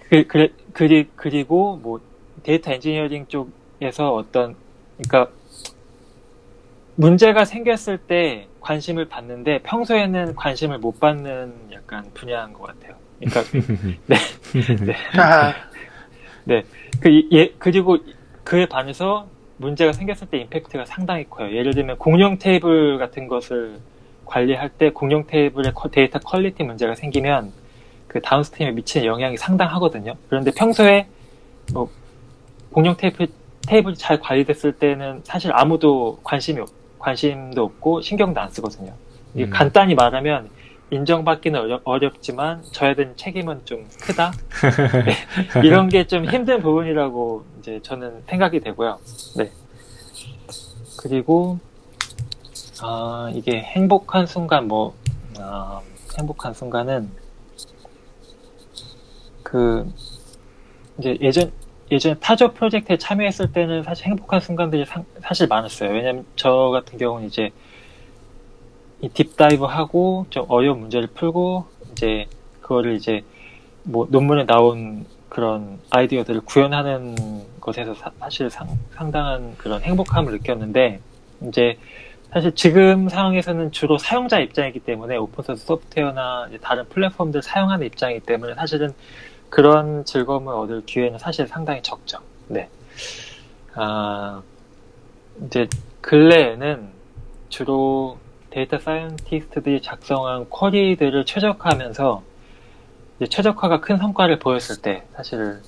[0.09, 2.01] 그, 그, 그리, 그리고 뭐
[2.43, 4.55] 데이터 엔지니어링 쪽에서 어떤
[4.97, 5.33] 그러니까
[6.95, 12.97] 문제가 생겼을 때 관심을 받는데 평소에는 관심을 못 받는 약간 분야인 것 같아요.
[13.20, 13.43] 그러니까
[14.07, 14.16] 네,
[14.85, 14.95] 네,
[16.45, 16.64] 네.
[17.01, 17.99] 그 예, 그리고
[18.49, 19.26] 그에 반해서
[19.59, 21.55] 문제가 생겼을 때 임팩트가 상당히 커요.
[21.55, 23.78] 예를 들면 공용 테이블 같은 것을
[24.24, 27.53] 관리할 때 공용 테이블의 데이터 quality 문제가 생기면
[28.07, 30.14] 그 downstream에 미치는 영향이 상당하거든요.
[30.30, 31.07] 그런데 평소에
[31.74, 31.90] 뭐
[32.72, 33.28] 공룡 테이블
[33.66, 38.94] 테이블이 잘 관리됐을 때는 사실 아무도 관심이 없, 관심도 없고 신경도 안 쓰거든요.
[39.36, 39.51] 음.
[39.51, 40.49] 간단히 말하면
[40.91, 44.32] 인정받기는 어렵, 어렵 지만 져야 되는 책임은 좀 크다.
[45.05, 45.14] 네.
[45.66, 48.99] 이런 게 좀 힘든 부분이라고 이제 저는 생각이 되고요.
[49.36, 49.51] 네.
[50.99, 51.59] 그리고
[52.82, 54.95] 아 이게 행복한 순간 뭐
[55.39, 55.80] 아,
[56.18, 57.11] 행복한 순간은
[59.43, 59.86] 그
[60.99, 61.53] 이제 예전
[61.91, 65.91] 예전에 타조 프로젝트에 참여했을 때는 사실 행복한 순간들이 상, 사실 많았어요.
[65.91, 67.51] 왜냐면 저 같은 경우는 이제 이
[69.14, 72.26] deep dive 하고 좀 어려운 문제를 풀고 이제
[72.61, 73.22] 그거를 이제
[73.84, 77.14] 뭐 논문에 나온 그런 아이디어들을 구현하는
[77.61, 81.01] 것에서 사, 실 상, 상당한 그런 행복함을 느꼈는데
[81.46, 81.78] 이제
[82.32, 88.92] 사실 지금 상황에서는 주로 사용자 입장이기 때문에 오픈소스 소프트웨어나 다른 플랫폼들 사용하는 입장이기 때문에 사실은
[89.49, 92.18] 그런 즐거움을 얻을 기회는 사실 상당히 적죠.
[92.49, 92.68] 네.
[93.74, 94.42] 아,
[95.46, 95.68] 이제
[96.01, 96.88] 근래에는
[97.49, 98.18] 주로
[98.59, 102.22] data scientist들이 작성한 query들을 최적화하면서
[103.30, 105.61] 최적화가 큰 성과를 보였을 때 사실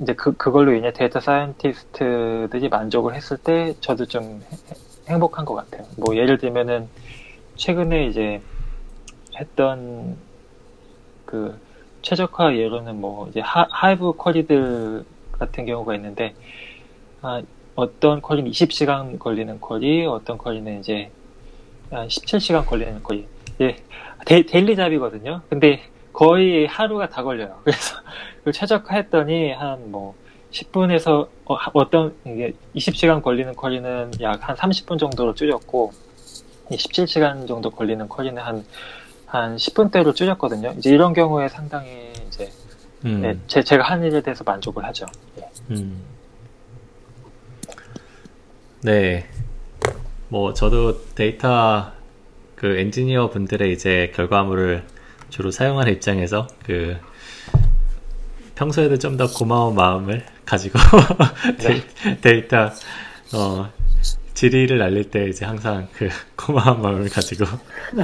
[0.00, 4.42] 이제 그 그걸로 인해 data scientist들이 만족을 했을 때 저도 좀
[5.06, 5.86] 행복한 것 같아요.
[5.98, 6.88] 뭐 예를 들면은
[7.56, 8.40] 최근에 이제
[9.38, 10.16] 했던
[11.26, 11.60] 그
[12.00, 16.34] 최적화 예로는 뭐 이제 하, Hive query들 같은 경우가 있는데
[17.20, 17.42] 아,
[17.74, 21.10] 어떤 쿼리는 20시간 걸리는 query, 어떤 query는 이제
[21.90, 23.26] 한 17시간 걸리는 쿼리.
[23.60, 23.76] 예,
[24.26, 25.42] 데, daily job이거든요.
[25.48, 25.82] 근데
[26.12, 27.60] 거의 하루가 다 걸려요.
[27.64, 27.96] 그래서
[28.44, 30.14] 그 최적화했더니 한 뭐
[30.52, 35.92] 10분에서 어, 떤 이게 20시간 걸리는 query는 약 한 30분 정도로 줄였고
[36.70, 38.64] 17시간 정도 걸리는 쿼리는 한
[39.26, 40.72] 한 10분대로 줄였거든요.
[40.78, 42.50] 이제 이런 경우에 상당히 이제
[43.04, 43.20] 음.
[43.20, 45.04] 네, 제, 제가 한 일에 대해서 만족을 하죠.
[45.36, 45.46] 네.
[45.72, 46.02] 음.
[48.80, 49.26] 네.
[50.28, 51.92] 뭐 저도 데이터
[52.54, 54.84] 그 엔지니어 분들의 이제 결과물을
[55.30, 56.96] 주로 사용하는 입장에서 그
[58.56, 60.78] 평소에도 좀 더 고마운 마음을 가지고
[61.58, 62.16] 네.
[62.20, 62.70] 데이터
[63.34, 63.70] 어
[64.34, 67.44] 질의를 날릴 때 이제 항상 그 고마운 마음을 가지고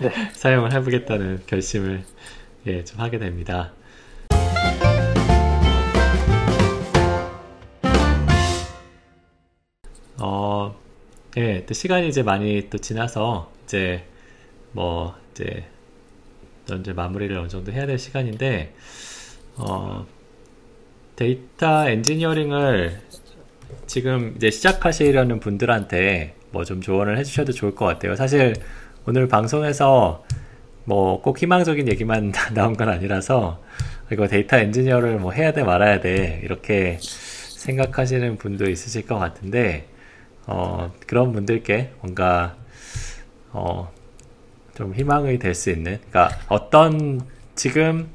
[0.00, 0.32] 네.
[0.32, 2.04] 사용을 해보겠다는 결심을
[2.66, 3.72] 예, 좀 하게 됩니다.
[10.20, 10.74] 어,
[11.38, 14.04] 예, 또 시간이 이제 많이 또 지나서 이제
[14.72, 15.64] 뭐 이제
[16.80, 18.74] 이제 마무리를 어느 정도 해야 될 시간인데
[19.56, 20.06] 어,
[21.16, 23.00] 데이터 엔지니어링을
[23.86, 28.16] 지금 이제 시작하시려는 분들한테 뭐 좀 조언을 해주셔도 좋을 것 같아요.
[28.16, 28.54] 사실
[29.06, 30.24] 오늘 방송에서
[30.84, 33.62] 뭐 꼭 희망적인 얘기만 나온 건 아니라서
[34.12, 39.86] 이거 데이터 엔지니어를 뭐 해야 돼 말아야 돼 이렇게 생각하시는 분도 있으실 것 같은데
[40.48, 42.56] 어, 그런 분들께 뭔가
[43.52, 43.92] 어,
[44.74, 47.20] 좀 희망이 될 수 있는 그러니까 어떤
[47.54, 48.08] 지금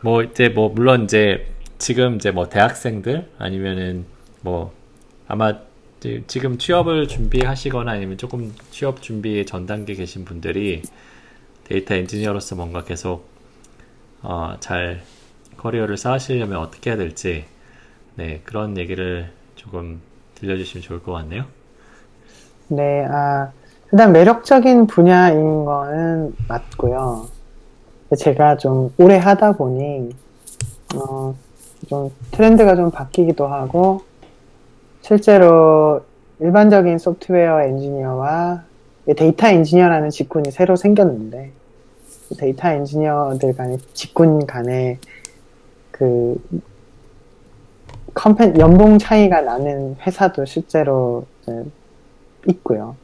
[0.00, 1.46] 뭐 이제 뭐 물론 이제
[1.78, 4.04] 지금 이제 뭐 대학생들 아니면은
[4.40, 4.74] 뭐
[5.28, 5.58] 아마
[6.26, 10.82] 지금 취업을 준비하시거나 아니면 조금 취업 준비 전 단계 계신 분들이
[11.64, 13.26] 데이터 엔지니어로서 뭔가 계속
[14.22, 15.02] 어, 잘
[15.56, 17.44] 커리어를 쌓으시려면 어떻게 해야 될지
[18.16, 20.00] 네 그런 얘기를 조금
[20.44, 21.44] 들려주시면 좋을 것 같네요.
[22.68, 23.50] 네, 아
[23.92, 27.28] 일단 매력적인 분야인 거는 맞고요.
[28.18, 30.10] 제가 좀 오래 하다 보니
[30.94, 31.34] 어,
[31.88, 34.02] 좀 트렌드가 좀 바뀌기도 하고
[35.02, 36.02] 실제로
[36.40, 38.64] 일반적인 소프트웨어 엔지니어와
[39.16, 41.52] 데이터 엔지니어라는 직군이 새로 생겼는데
[42.38, 44.98] 데이터 엔지니어들 간의 직군 간의
[45.90, 46.42] 그
[48.14, 51.26] compen 연봉 차이가 나는 회사도 실제로
[52.46, 52.96] 있고요.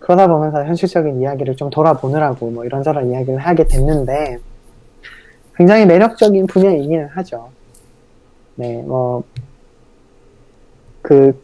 [0.00, 4.38] 그러다 보면서 현실적인 이야기를 좀 돌아보느라고 뭐 이런저런 이야기를 하게 됐는데
[5.54, 7.50] 굉장히 매력적인 분야이기는 하죠.
[8.56, 9.24] 네, 뭐,
[11.00, 11.40] 그,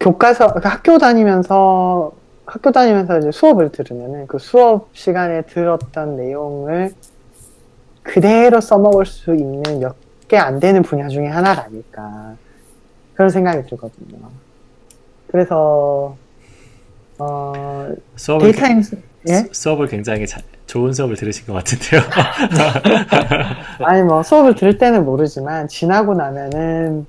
[0.00, 2.12] 교과서, 그 학교 다니면서,
[2.46, 6.94] 학교 다니면서 이제 수업을 들으면은 그 수업 시간에 들었던 내용을
[8.02, 9.94] 그대로 써먹을 수 있는 몇
[10.30, 12.36] 개안 되는 분야 중에 하나가 아닐까.
[13.14, 14.18] 그런 생각이 들거든요.
[15.26, 16.16] 그래서,
[17.18, 18.82] 어, 수업을, 데이터 인
[19.28, 19.44] 예?
[19.50, 22.00] 수업을 굉장히 잘, 좋은 수업을 들으신 것 같은데요.
[23.84, 27.06] 아니 뭐 수업을 들을 때는 모르지만 지나고 나면은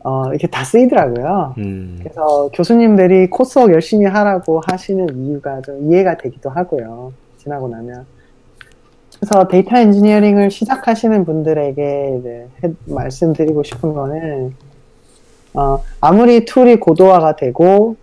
[0.00, 1.54] 어, 이렇게 다 쓰이더라고요.
[1.58, 1.98] 음.
[2.02, 7.14] 그래서 교수님들이 coursework 열심히 하라고 하시는 이유가 좀 이해가 되기도 하고요.
[7.38, 8.04] 지나고 나면.
[9.24, 12.46] 그래서 데이터 엔지니어링을 시작하시는 분들에게 이제
[12.84, 14.54] 말씀드리고 싶은 거는
[15.54, 17.96] 어, 아무리 tool이 고도화가 되고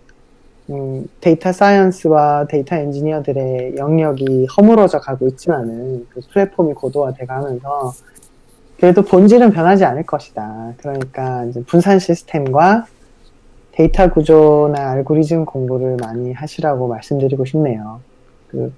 [0.70, 7.92] 음, data science와 데이터 엔지니어들의 영역이 허물어져 가고 있지만은 그 플랫폼이 고도화돼 가면서
[8.80, 10.74] 그래도 본질은 변하지 않을 것이다.
[10.78, 12.86] 그러니까 분산 시스템과
[13.70, 18.00] 데이터 구조나 알고리즘 공부를 많이 하시라고 말씀드리고 싶네요.
[18.48, 18.72] 그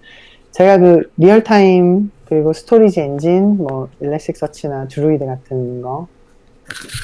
[0.50, 6.08] 제가 그 real-time 그리고 storage 엔진, 뭐 Elasticsearch나 Druid 같은 거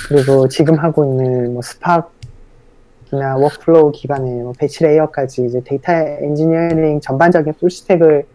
[0.09, 7.55] 그리고 지금 하고 있는 뭐 Spark나 workflow 기반의 뭐 batch layer까지 이제 데이터 엔지니어링 전반적인
[7.55, 8.27] full stack을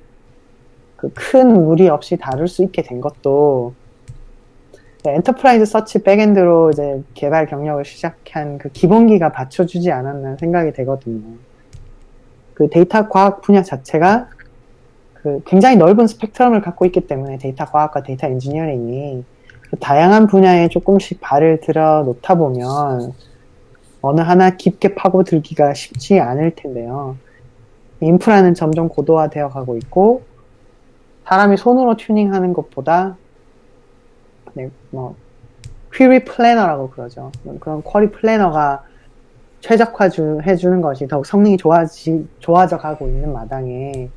[0.95, 3.73] 그 큰 무리 없이 다룰 수 있게 된 것도
[5.07, 11.21] enterprise search backend로 이제 개발 경력을 시작한 그 기본기가 받쳐주지 않았나 생각이 되거든요.
[12.55, 14.29] 그 데이터 과학 분야 자체가
[15.25, 19.23] 그 굉장히 넓은 스펙트럼을 갖고 있기 때문에 데이터 과학과 데이터 엔지니어링이
[19.71, 23.11] 그 다양한 분야에 조금씩 발을 들어 놓다 보면
[24.01, 27.17] 어느 하나 깊게 파고들기가 쉽지 않을 텐데요.
[28.01, 30.21] 인프라는 점점 고도화되어 가고 있고
[31.23, 33.17] 사람이 손으로 튜닝하는 것보다
[34.53, 35.15] 네, 뭐
[35.91, 37.31] 퀴리 플래너라고 그러죠.
[37.59, 38.83] 그런 쿼리 플래너가
[39.61, 44.11] 최적화 주, 해주는 것이 더욱 성능이 좋아지, 좋아져 가고 있는 마당에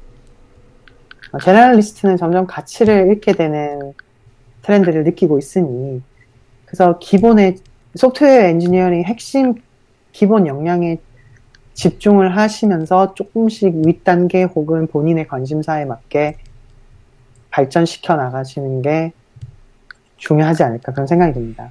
[1.42, 3.92] generalist는 점점 가치를 잃게 되는
[4.62, 6.02] 트렌드를 느끼고 있으니
[6.64, 7.56] 그래서 기본의
[7.94, 9.54] 소프트웨어 엔지니어링 핵심
[10.12, 10.98] 기본 역량에
[11.74, 16.36] 집중을 하시면서 조금씩 윗단계 혹은 본인의 관심사에 맞게
[17.50, 19.12] 발전시켜 나가시는 게
[20.16, 21.70] 중요하지 않을까 그런 생각이 듭니다.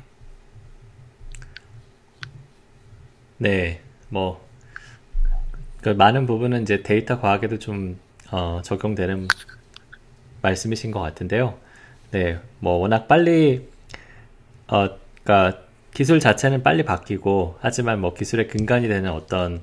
[3.38, 4.42] 네, 뭐,
[5.82, 8.00] 그 많은 부분은 이제 데이터 과학에도 좀
[8.32, 9.28] 어, 적용되는
[10.42, 11.58] 말씀이신 것 같은데요.
[12.12, 13.68] 네, 뭐 워낙 빨리
[14.68, 14.90] 어,
[15.24, 15.62] 그러니까
[15.94, 19.62] 기술 자체는 빨리 바뀌고 하지만 뭐 기술의 근간이 되는 어떤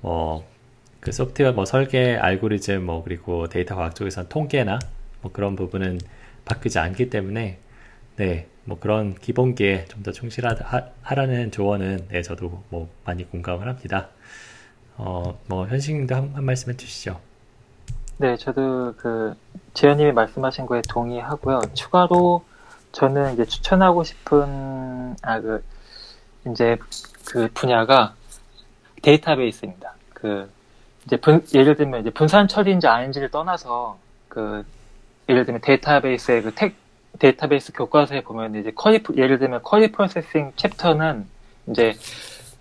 [0.00, 0.50] 뭐
[1.00, 4.78] 그 소프트웨어 뭐 설계 알고리즘 뭐 그리고 데이터 과학 쪽에서는 통계나
[5.22, 5.98] 뭐 그런 부분은
[6.44, 7.58] 바뀌지 않기 때문에
[8.16, 14.10] 네, 뭐 그런 기본기에 좀 더 충실하라는 조언은 네, 저도 뭐 많이 공감을 합니다.
[14.96, 17.18] 어, 뭐 현식님도 한, 한 말씀 해주시죠.
[18.20, 19.34] 네, 저도 그
[19.74, 21.62] 재현님이 말씀하신 거에 동의하고요.
[21.74, 22.44] 추가로
[22.92, 25.64] 저는 이제 추천하고 싶은 아 그
[26.48, 26.78] 이제
[27.26, 28.14] 그 분야가
[29.02, 29.94] 데이터베이스입니다.
[30.14, 30.50] 그
[31.06, 33.98] 이제 분, 예를 들면 이제 분산 처리인지 아닌지를 떠나서
[34.28, 34.64] 그
[35.28, 36.74] 예를 들면 데이터베이스의 그 텍,
[37.20, 41.26] 데이터베이스 교과서에 보면 이제 쿼리 예를 들면 쿼리 프로세싱 챕터는
[41.68, 41.94] 이제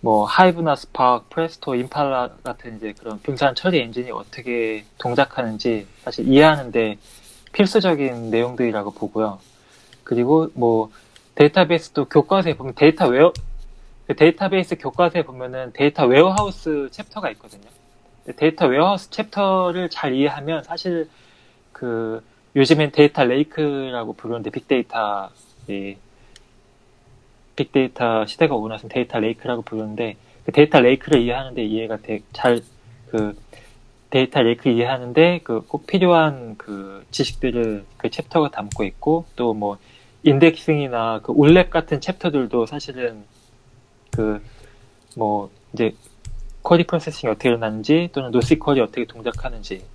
[0.02, 6.98] 뭐 Hive나 Spark, Presto, Impala 같은 이제 그런 분산 처리 엔진이 어떻게 동작하는지 사실 이해하는데
[7.52, 9.40] 필수적인 내용들이라고 보고요.
[10.04, 10.92] 그리고 뭐
[11.36, 13.34] 데이터베이스도 교과서에 보면 data ware
[14.08, 17.70] 그 데이터베이스 교과서에 보면은 데이터 웨어하우스 챕터가 있거든요.
[18.38, 21.10] data warehouse chapter를 잘 이해하면 사실
[21.74, 22.24] 그
[22.56, 25.30] 요즘엔 data lake라고 부르는데 빅데이터
[25.68, 25.96] 이
[27.60, 32.00] 빅데이터 시대가 오고 나서 data lake라고 부르는데 그 data lake를 이해하는데 이해가
[32.34, 33.38] 잘 그
[34.12, 39.78] data lake 이해하는데 그 꼭 필요한 그 지식들을 그 chapter가 담고 있고 또 뭐
[40.24, 43.26] indexing이나 그 OLAP 같은 chapter들도 사실은
[44.12, 44.42] 그
[45.18, 45.96] 뭐 이제
[46.64, 49.86] query processing이 어떻게 일어나는지 또는 NoSQL이 어떻게 동작하는지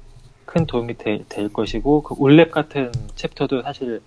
[0.46, 4.02] 큰 도움이 되, 될 것이고 그 OLAP 같은 chapter도 사실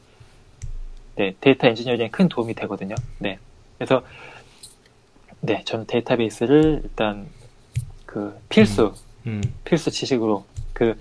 [1.15, 2.95] 네, 데이터 엔지니어링에 큰 도움이 되거든요.
[3.19, 3.39] 네.
[3.77, 4.03] 그래서
[5.41, 7.27] 네, 저는 데이터베이스를 일단
[8.05, 8.93] 그 필수
[9.27, 9.53] 음, 음.
[9.63, 10.99] 필수 지식으로 그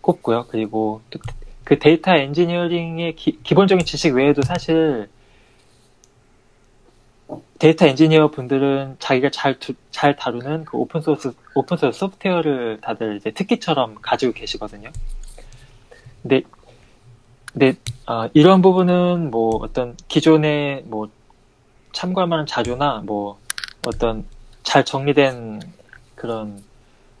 [0.00, 0.46] 꼽고요.
[0.48, 1.00] 그리고
[1.64, 5.08] 그 데이터 엔지니어링의 기, 기본적인 지식 외에도 사실
[7.58, 13.16] 데이터 엔지니어 분들은 자기가 잘, 두, 잘 다루는 그 open source, open source 소프트웨어를 다들
[13.16, 14.90] 이제 특기처럼 가지고 계시거든요.
[16.22, 16.42] 근데,
[17.52, 17.74] 근데,
[18.06, 21.08] 어, 이런 부분은 뭐 어떤 기존에 뭐
[21.92, 23.38] 참고할 만한 자료나 뭐
[23.86, 24.24] 어떤
[24.62, 25.60] 잘 정리된
[26.14, 26.62] 그런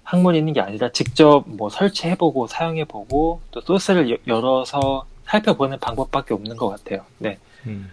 [0.04, 6.68] 학문이 있는 게 아니라 직접 뭐 설치해보고 사용해보고 또 소스를 열어서 살펴보는 방법밖에 없는 것
[6.68, 7.04] 같아요.
[7.18, 7.38] 네.
[7.66, 7.90] 음.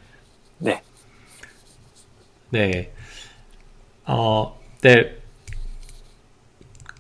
[0.58, 0.82] 네.
[2.50, 2.92] 네.
[4.06, 5.19] 어, 네.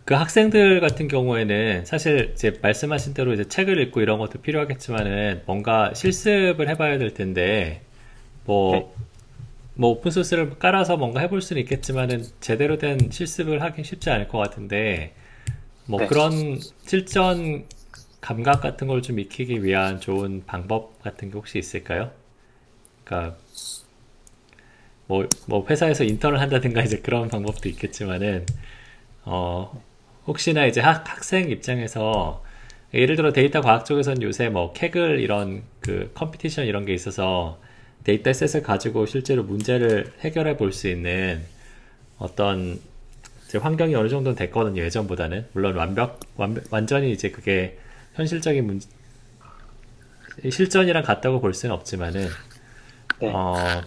[0.09, 5.93] 그 학생들 같은 경우에는 사실 이제 말씀하신 대로 이제 책을 읽고 이런 것도 필요하겠지만은 뭔가
[5.93, 7.83] 실습을 해봐야 될 텐데
[8.43, 8.87] 뭐, 네.
[9.75, 15.13] 뭐 오픈소스를 깔아서 뭔가 해볼 수는 있겠지만은 제대로 된 실습을 하긴 쉽지 않을 것 같은데
[15.85, 16.07] 뭐 네.
[16.07, 17.65] 그런 실전
[18.19, 22.09] 감각 같은 걸 좀 익히기 위한 좋은 방법 같은 게 혹시 있을까요?
[23.03, 23.37] 그러니까
[25.05, 28.47] 뭐, 뭐 회사에서 인턴을 한다든가 이제 그런 방법도 있겠지만은
[29.25, 29.83] 어
[30.27, 32.43] 혹시나 이제 학, 학생 입장에서
[32.93, 37.59] 예를 들어 데이터 과학 쪽에서는 요새 뭐 Kaggle 이런 그 competition 이런 게 있어서
[38.03, 41.41] dataset을 가지고 실제로 문제를 해결해 볼 수 있는
[42.17, 42.79] 어떤
[43.59, 47.77] 환경이 어느 정도는 됐거든요 예전보다는 물론 완벽, 완벽 완전히 이제 그게
[48.15, 48.81] 현실적인 문
[50.49, 52.27] 실전이랑 같다고 볼 수는 없지만은
[53.19, 53.31] 네.
[53.33, 53.83] 어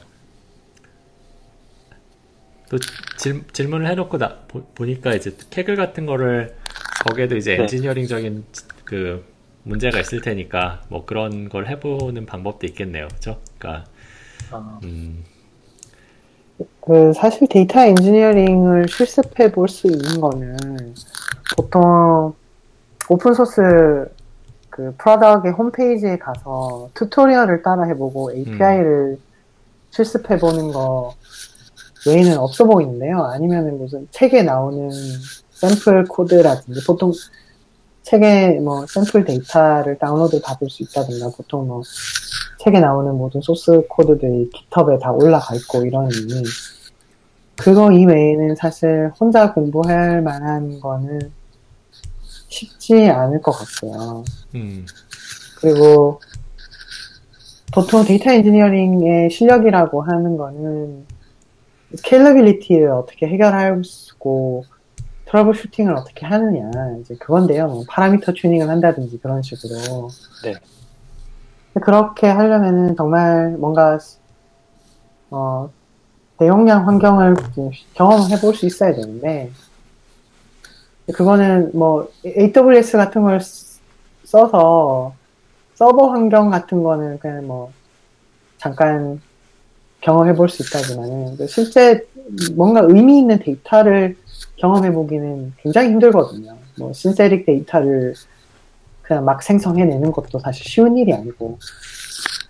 [2.73, 2.79] 또
[3.19, 6.57] 질, 질문을 해놓고 나, 보, 니까 이제 Kaggle 같은 거를
[7.05, 7.63] 거기에도 이제 네.
[7.63, 8.45] 엔지니어링적인
[8.85, 9.23] 그
[9.63, 13.39] 문제가 있을 테니까 뭐 그런 걸 해보는 방법도 있겠네요, 그렇죠?
[13.59, 13.91] 그러니까
[14.51, 14.81] 아.
[14.85, 15.23] 음.
[16.81, 20.95] 그 사실 데이터 엔지니어링을 실습해 볼 수 있는 거는
[21.57, 22.33] 보통
[23.11, 23.61] open source
[24.71, 29.23] 그 product의 홈페이지에 가서 tutorial을 따라 해보고 API를 음.
[29.91, 31.15] 실습해 보는 거
[32.07, 33.23] 외에는 없어 보이는데요.
[33.25, 34.91] 아니면은 무슨 책에 나오는
[35.51, 37.13] 샘플 코드라든지 보통
[38.03, 41.83] 책에 뭐 샘플 데이터를 다운로드 받을 수 있다든가 보통 뭐
[42.59, 46.13] 책에 나오는 모든 소스 코드들이 GitHub에 다 올라가 있고 이러니
[47.57, 51.31] 그거 이외에는 사실 혼자 공부할 만한 거는
[52.49, 54.25] 쉽지 않을 것 같고요.
[54.55, 54.85] 음.
[55.61, 56.21] 그리고
[57.73, 61.07] 보통 데이터 엔지니어링의 실력이라고 하는 거는
[61.97, 64.65] scalability를 어떻게 해결하고
[65.27, 66.71] troubleshooting을 어떻게 하느냐
[67.01, 67.67] 이제 그건데요.
[67.69, 70.09] 뭐 파라미터 튜닝을 한다든지 그런 식으로.
[70.45, 70.55] 네.
[71.81, 73.99] 그렇게 하려면은 정말 뭔가
[75.31, 75.71] 어
[76.39, 77.37] 대용량 환경을
[77.95, 79.51] 경험해 볼 수 있어야 되는데
[81.15, 83.41] 그거는 뭐 AWS 같은 걸
[84.25, 85.15] 써서
[85.75, 87.73] 서버 환경 같은 거는 그냥 뭐
[88.59, 89.21] 잠깐
[90.03, 92.07] 경험해 볼 수 있다지만은 그 실제
[92.55, 94.17] 뭔가 의미 있는 데이터를
[94.57, 96.57] 경험해 보기는 굉장히 힘들거든요.
[96.79, 98.15] 뭐 신세릭 데이터를
[99.03, 101.59] 그냥 막 생성해내는 것도 사실 쉬운 일이 아니고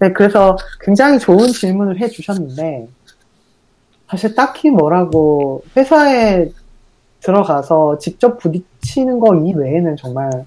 [0.00, 2.88] 네, 그래서 굉장히 좋은 질문을 해주셨는데,
[4.09, 6.50] 사실 딱히 뭐라고 회사에
[7.20, 10.44] 들어가서 직접 부딪히는 거 이외에는 정말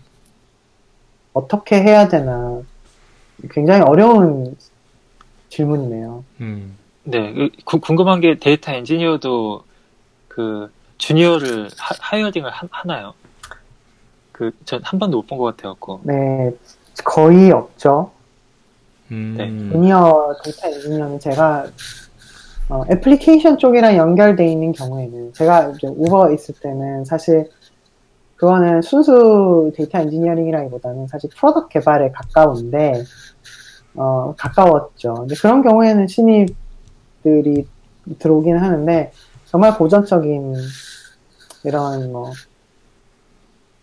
[1.31, 2.61] 어떻게 해야 되나
[3.49, 4.57] 굉장히 어려운
[5.49, 6.23] 질문이네요.
[6.41, 6.77] 음.
[7.05, 9.63] 네, 그, 구- 궁금한 게 데이터 엔지니어도
[10.27, 13.13] 그 주니어를 하, hiring을 하, 하나요?
[14.31, 16.01] 그 전 한 번도 못 본 것 같아갖고.
[16.03, 16.51] 네,
[17.03, 18.11] 거의 없죠.
[19.11, 19.35] 음.
[19.37, 19.47] 네.
[19.71, 21.67] 주니어 데이터 엔지니어는 제가
[22.69, 27.49] 어, 애플리케이션 쪽이랑 연결돼 있는 경우에는 제가 이제 우버 있을 때는 사실
[28.35, 33.03] 그거는 순수 데이터 엔지니어링이라기보다는 사실 product 개발에 가까운데
[33.93, 35.13] 어, 가까웠죠.
[35.13, 36.49] 근데 그런 경우에는 신입
[37.29, 37.65] 들이
[38.19, 39.11] 들어오긴 하는데
[39.47, 40.53] 정말 고전적인
[41.63, 42.31] 이런 뭐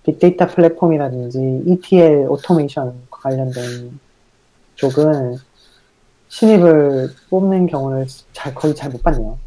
[0.05, 3.99] 빅데이터 플랫폼이라든지 ETL 오토메이션 관련된
[4.77, 5.37] 쪽은
[6.29, 9.39] 신입을 뽑는 경우를 잘 거의 잘 못 봤네요.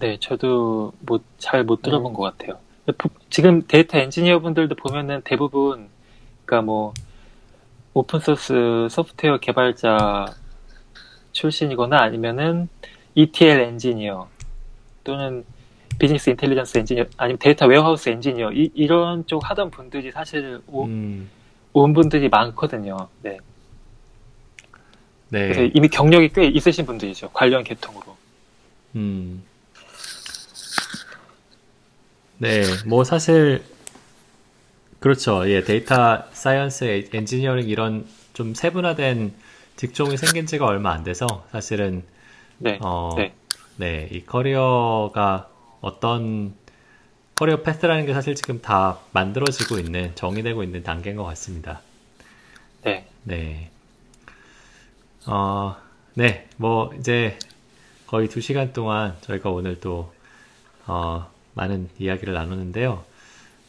[0.00, 2.58] 네, 저도 못, 잘못 들어본 것 같아요.
[2.98, 5.88] 부- 지금 데이터 엔지니어 분들도 보면은 대부분,
[6.44, 6.94] 그니까 뭐,
[7.94, 10.26] 오픈소스 소프트웨어 개발자
[11.32, 12.68] 출신이거나 아니면은
[13.14, 14.28] ETL 엔지니어
[15.04, 15.44] 또는
[15.98, 21.28] 비즈니스 intelligence 엔지니어 아니면 데이터 warehouse 엔지니어 이, 이런 쪽 하던 분들이 사실 오, 음.
[21.72, 23.08] 온 분들이 많거든요.
[23.22, 23.38] 네.
[25.28, 25.48] 네.
[25.48, 27.30] 그래서 이미 경력이 꽤 있으신 분들이죠.
[27.30, 28.16] 관련 계통으로.
[28.96, 29.42] 음.
[32.38, 33.62] 네, 뭐 사실
[34.98, 35.48] 그렇죠.
[35.48, 39.32] 예, 데이터 science, 엔지니어링 이런 좀 세분화된
[39.76, 42.04] 직종이 생긴 지가 얼마 안 돼서 사실은
[42.62, 42.78] 네.
[42.80, 43.34] 어, 네.
[43.76, 45.48] 네, 이 커리어가
[45.80, 46.54] 어떤
[47.34, 51.80] 커리어 패스라는 게 사실 지금 다 만들어지고 있는, 정의되고 있는 단계인 것 같습니다.
[52.84, 53.08] 네.
[53.24, 53.70] 네.
[55.26, 55.76] 어,
[56.14, 57.36] 네, 뭐, 이제
[58.06, 60.12] 거의 두 시간 동안 저희가 오늘 또,
[60.86, 63.04] 어, 많은 이야기를 나누는데요.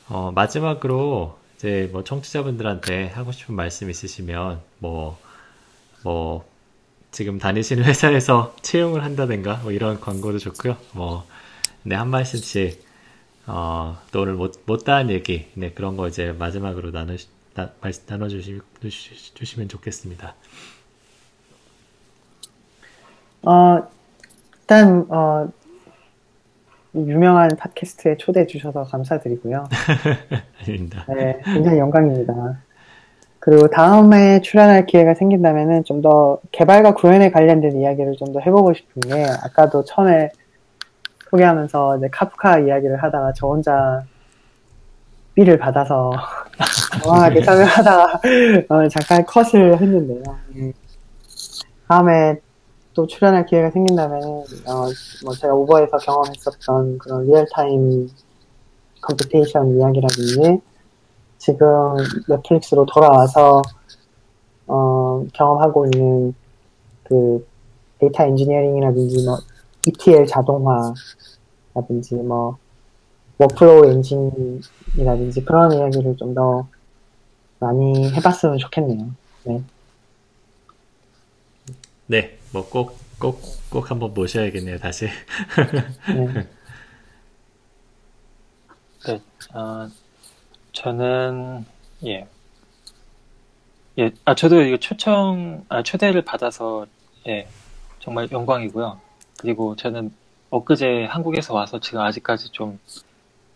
[0.07, 5.19] 어, 마지막으로 이제 뭐 청취자분들한테 하고 싶은 말씀 있으시면, 뭐,
[6.03, 6.45] 뭐,
[7.13, 10.75] 지금 다니시는 회사에서 채용을 한다든가, 뭐 이런 광고도 좋고요.
[10.93, 11.23] 뭐,
[11.83, 12.83] 네, 한 말씀씩,
[13.45, 17.15] 어, 또 오늘 못, 못다한 얘기, 네, 그런 거 이제 마지막으로 나누,
[17.53, 20.33] 나, 말, 나눠주시, 주시- 주시면 좋겠습니다.
[23.43, 23.87] 어,
[24.61, 25.51] 일단 어,
[26.95, 29.67] 유명한 팟캐스트에 초대해 주셔서 감사드리고요.
[30.61, 31.05] 아닙니다.
[31.09, 32.33] 네, 굉장히 영광입니다.
[33.43, 39.01] 그리고 다음에 출연할 기회가 생긴다면은 좀 더 개발과 구현에 관련된 이야기를 좀 더 해보고 싶은
[39.01, 40.31] 게 아까도 처음에
[41.29, 44.01] 소개하면서 이제 카프카 이야기를 하다가 저 혼자
[45.35, 46.11] 삘을 받아서
[47.03, 48.21] 당황하게 설명하다가
[48.69, 50.23] 어, 잠깐 컷을 했는데요.
[50.55, 50.71] 음.
[51.89, 52.39] 다음에
[52.93, 54.87] 또 출연할 기회가 생긴다면 어,
[55.25, 58.07] 뭐 제가 우버에서 경험했었던 그런 real-time
[59.01, 60.61] computation 이야기라든지
[61.43, 61.97] 지금
[62.29, 63.61] 넷플릭스로 돌아와서
[64.67, 66.33] 어, 경험하고 있는
[67.03, 67.45] 그
[67.99, 69.37] 데이터 엔지니어링이라든지 뭐
[69.85, 72.57] ETL 자동화라든지 뭐
[73.37, 76.65] workflow 엔진이라든지 그런 이야기를 좀 더
[77.59, 79.11] 많이 해봤으면 좋겠네요.
[79.45, 79.63] 네.
[82.07, 85.07] 네, 뭐 꼭, 꼭, 꼭 한번 모셔야겠네요, 다시.
[86.07, 86.47] 네.
[89.07, 89.21] 네,
[89.53, 89.89] 어,
[90.73, 91.65] 저는,
[92.05, 92.27] 예.
[93.99, 96.87] 예, 아, 저도 이거 초청, 아, 초대를 받아서,
[97.27, 97.47] 예,
[97.99, 98.99] 정말 영광이고요.
[99.37, 100.11] 그리고 저는
[100.49, 102.79] 엊그제 한국에서 와서 지금 아직까지 좀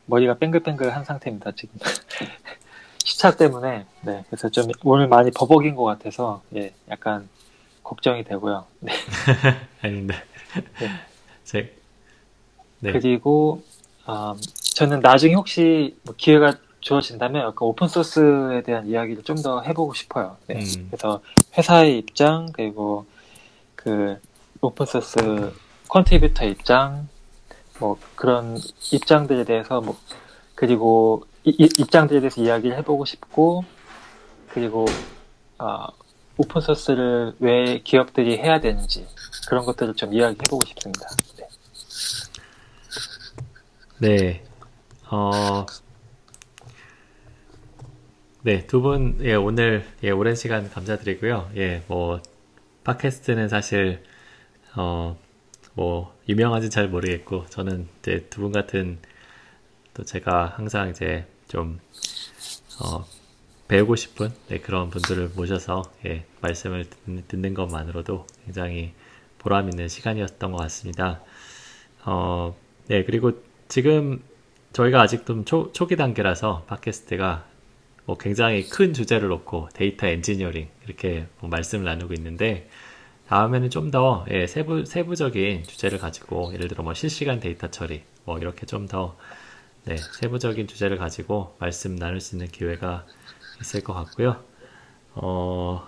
[0.05, 1.75] 머리가 뱅글뱅글 한 상태입니다, 지금.
[3.03, 7.27] 시차 때문에, 네, 그래서 좀 오늘 많이 버벅인 것 같아서, 예, 약간
[7.83, 8.65] 걱정이 되고요.
[8.79, 8.93] 네.
[9.81, 10.19] 아닙니다.
[10.79, 10.89] 네.
[11.45, 11.75] 제,
[12.79, 12.91] 네.
[12.91, 13.63] 그리고
[14.07, 14.39] 음,
[14.75, 20.37] 저는 나중에 혹시 뭐 기회가 주어진다면 약간 오픈 소스에 대한 이야기를 좀 더 해보고 싶어요.
[20.47, 20.55] 네.
[20.55, 21.21] 음, 그래서
[21.57, 23.05] 회사의 입장 그리고
[23.75, 24.19] 그
[24.61, 25.53] 오픈 소스
[25.89, 27.07] contributor 입장
[27.79, 28.57] 뭐 그런
[28.91, 29.97] 입장들에 대해서 뭐
[30.55, 33.63] 그리고 이- 이- 입장들에 대해서 이야기를 해보고 싶고
[34.53, 34.85] 그리고
[35.59, 35.87] 아,
[36.37, 39.07] 오픈 소스를 왜 기업들이 해야 되는지
[39.47, 41.07] 그런 것들을 좀 이야기해보고 싶습니다.
[41.37, 41.47] 네.
[43.99, 44.43] 네.
[45.09, 45.65] 어,
[48.47, 51.51] 네, 두 분, 예, 오늘, 예, 오랜 시간 감사드리고요.
[51.57, 52.21] 예, 뭐,
[52.85, 54.01] 팟캐스트는 사실,
[54.73, 55.17] 어,
[55.73, 58.99] 뭐, 유명한지 잘 모르겠고, 저는 이제 두 분 같은,
[59.93, 61.81] 또 제가 항상 이제 좀,
[62.81, 63.05] 어,
[63.67, 66.85] 배우고 싶은 네, 그런 분들을 모셔서 예, 말씀을
[67.27, 68.93] 듣는, 것만으로도 굉장히
[69.39, 71.21] 보람 있는 시간이었던 것 같습니다.
[72.05, 72.55] 어,
[72.87, 73.33] 네, 그리고
[73.67, 74.23] 지금
[74.71, 77.56] 저희가 아직 좀 초, 초기 단계라서 팟캐스트가
[78.07, 82.69] 뭐 굉장히 큰 주제를 놓고 데이터 엔지니어링 이렇게 뭐 말씀을 나누고 있는데
[83.27, 88.65] 다음에는 좀더 예, 세부, 세부적인 주제를 가지고 예를 들어 뭐 실시간 데이터 처리 뭐 이렇게
[88.65, 89.17] 좀더
[89.83, 93.05] 네, 세부적인 주제를 가지고 말씀 나눌 수 있는 기회가
[93.59, 94.41] 있을 것 같고요.
[95.13, 95.85] 어,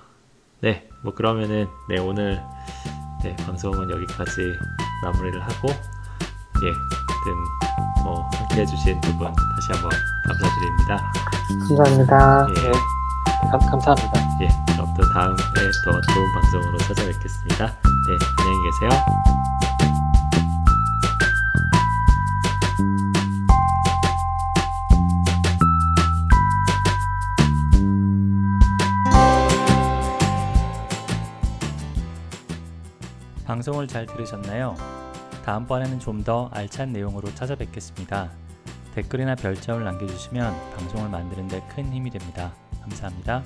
[0.59, 2.41] 네, 뭐 그러면은 네 오늘
[3.23, 4.41] 네, 방송은 여기까지
[5.03, 9.91] 마무리를 하고 예, 하여튼 뭐 함께 해주신 두 분 다시 한번
[10.25, 11.11] 감사드립니다.
[11.67, 12.47] 감사합니다.
[12.49, 12.71] 예, 네,
[13.51, 14.21] 감, 감사합니다.
[14.41, 15.35] 예, 그럼 또 다음에
[15.83, 17.65] 더 좋은 방송으로 찾아뵙겠습니다.
[17.67, 19.99] 네, 안녕히 계세요.
[33.45, 34.75] 방송을 잘 들으셨나요?
[35.49, 38.29] 다음번에는 좀 더 알찬 내용으로 찾아뵙겠습니다.
[38.93, 42.53] 댓글이나 별점을 남겨주시면 방송을 만드는 데 큰 힘이 됩니다.
[42.81, 43.41] 감사합니다.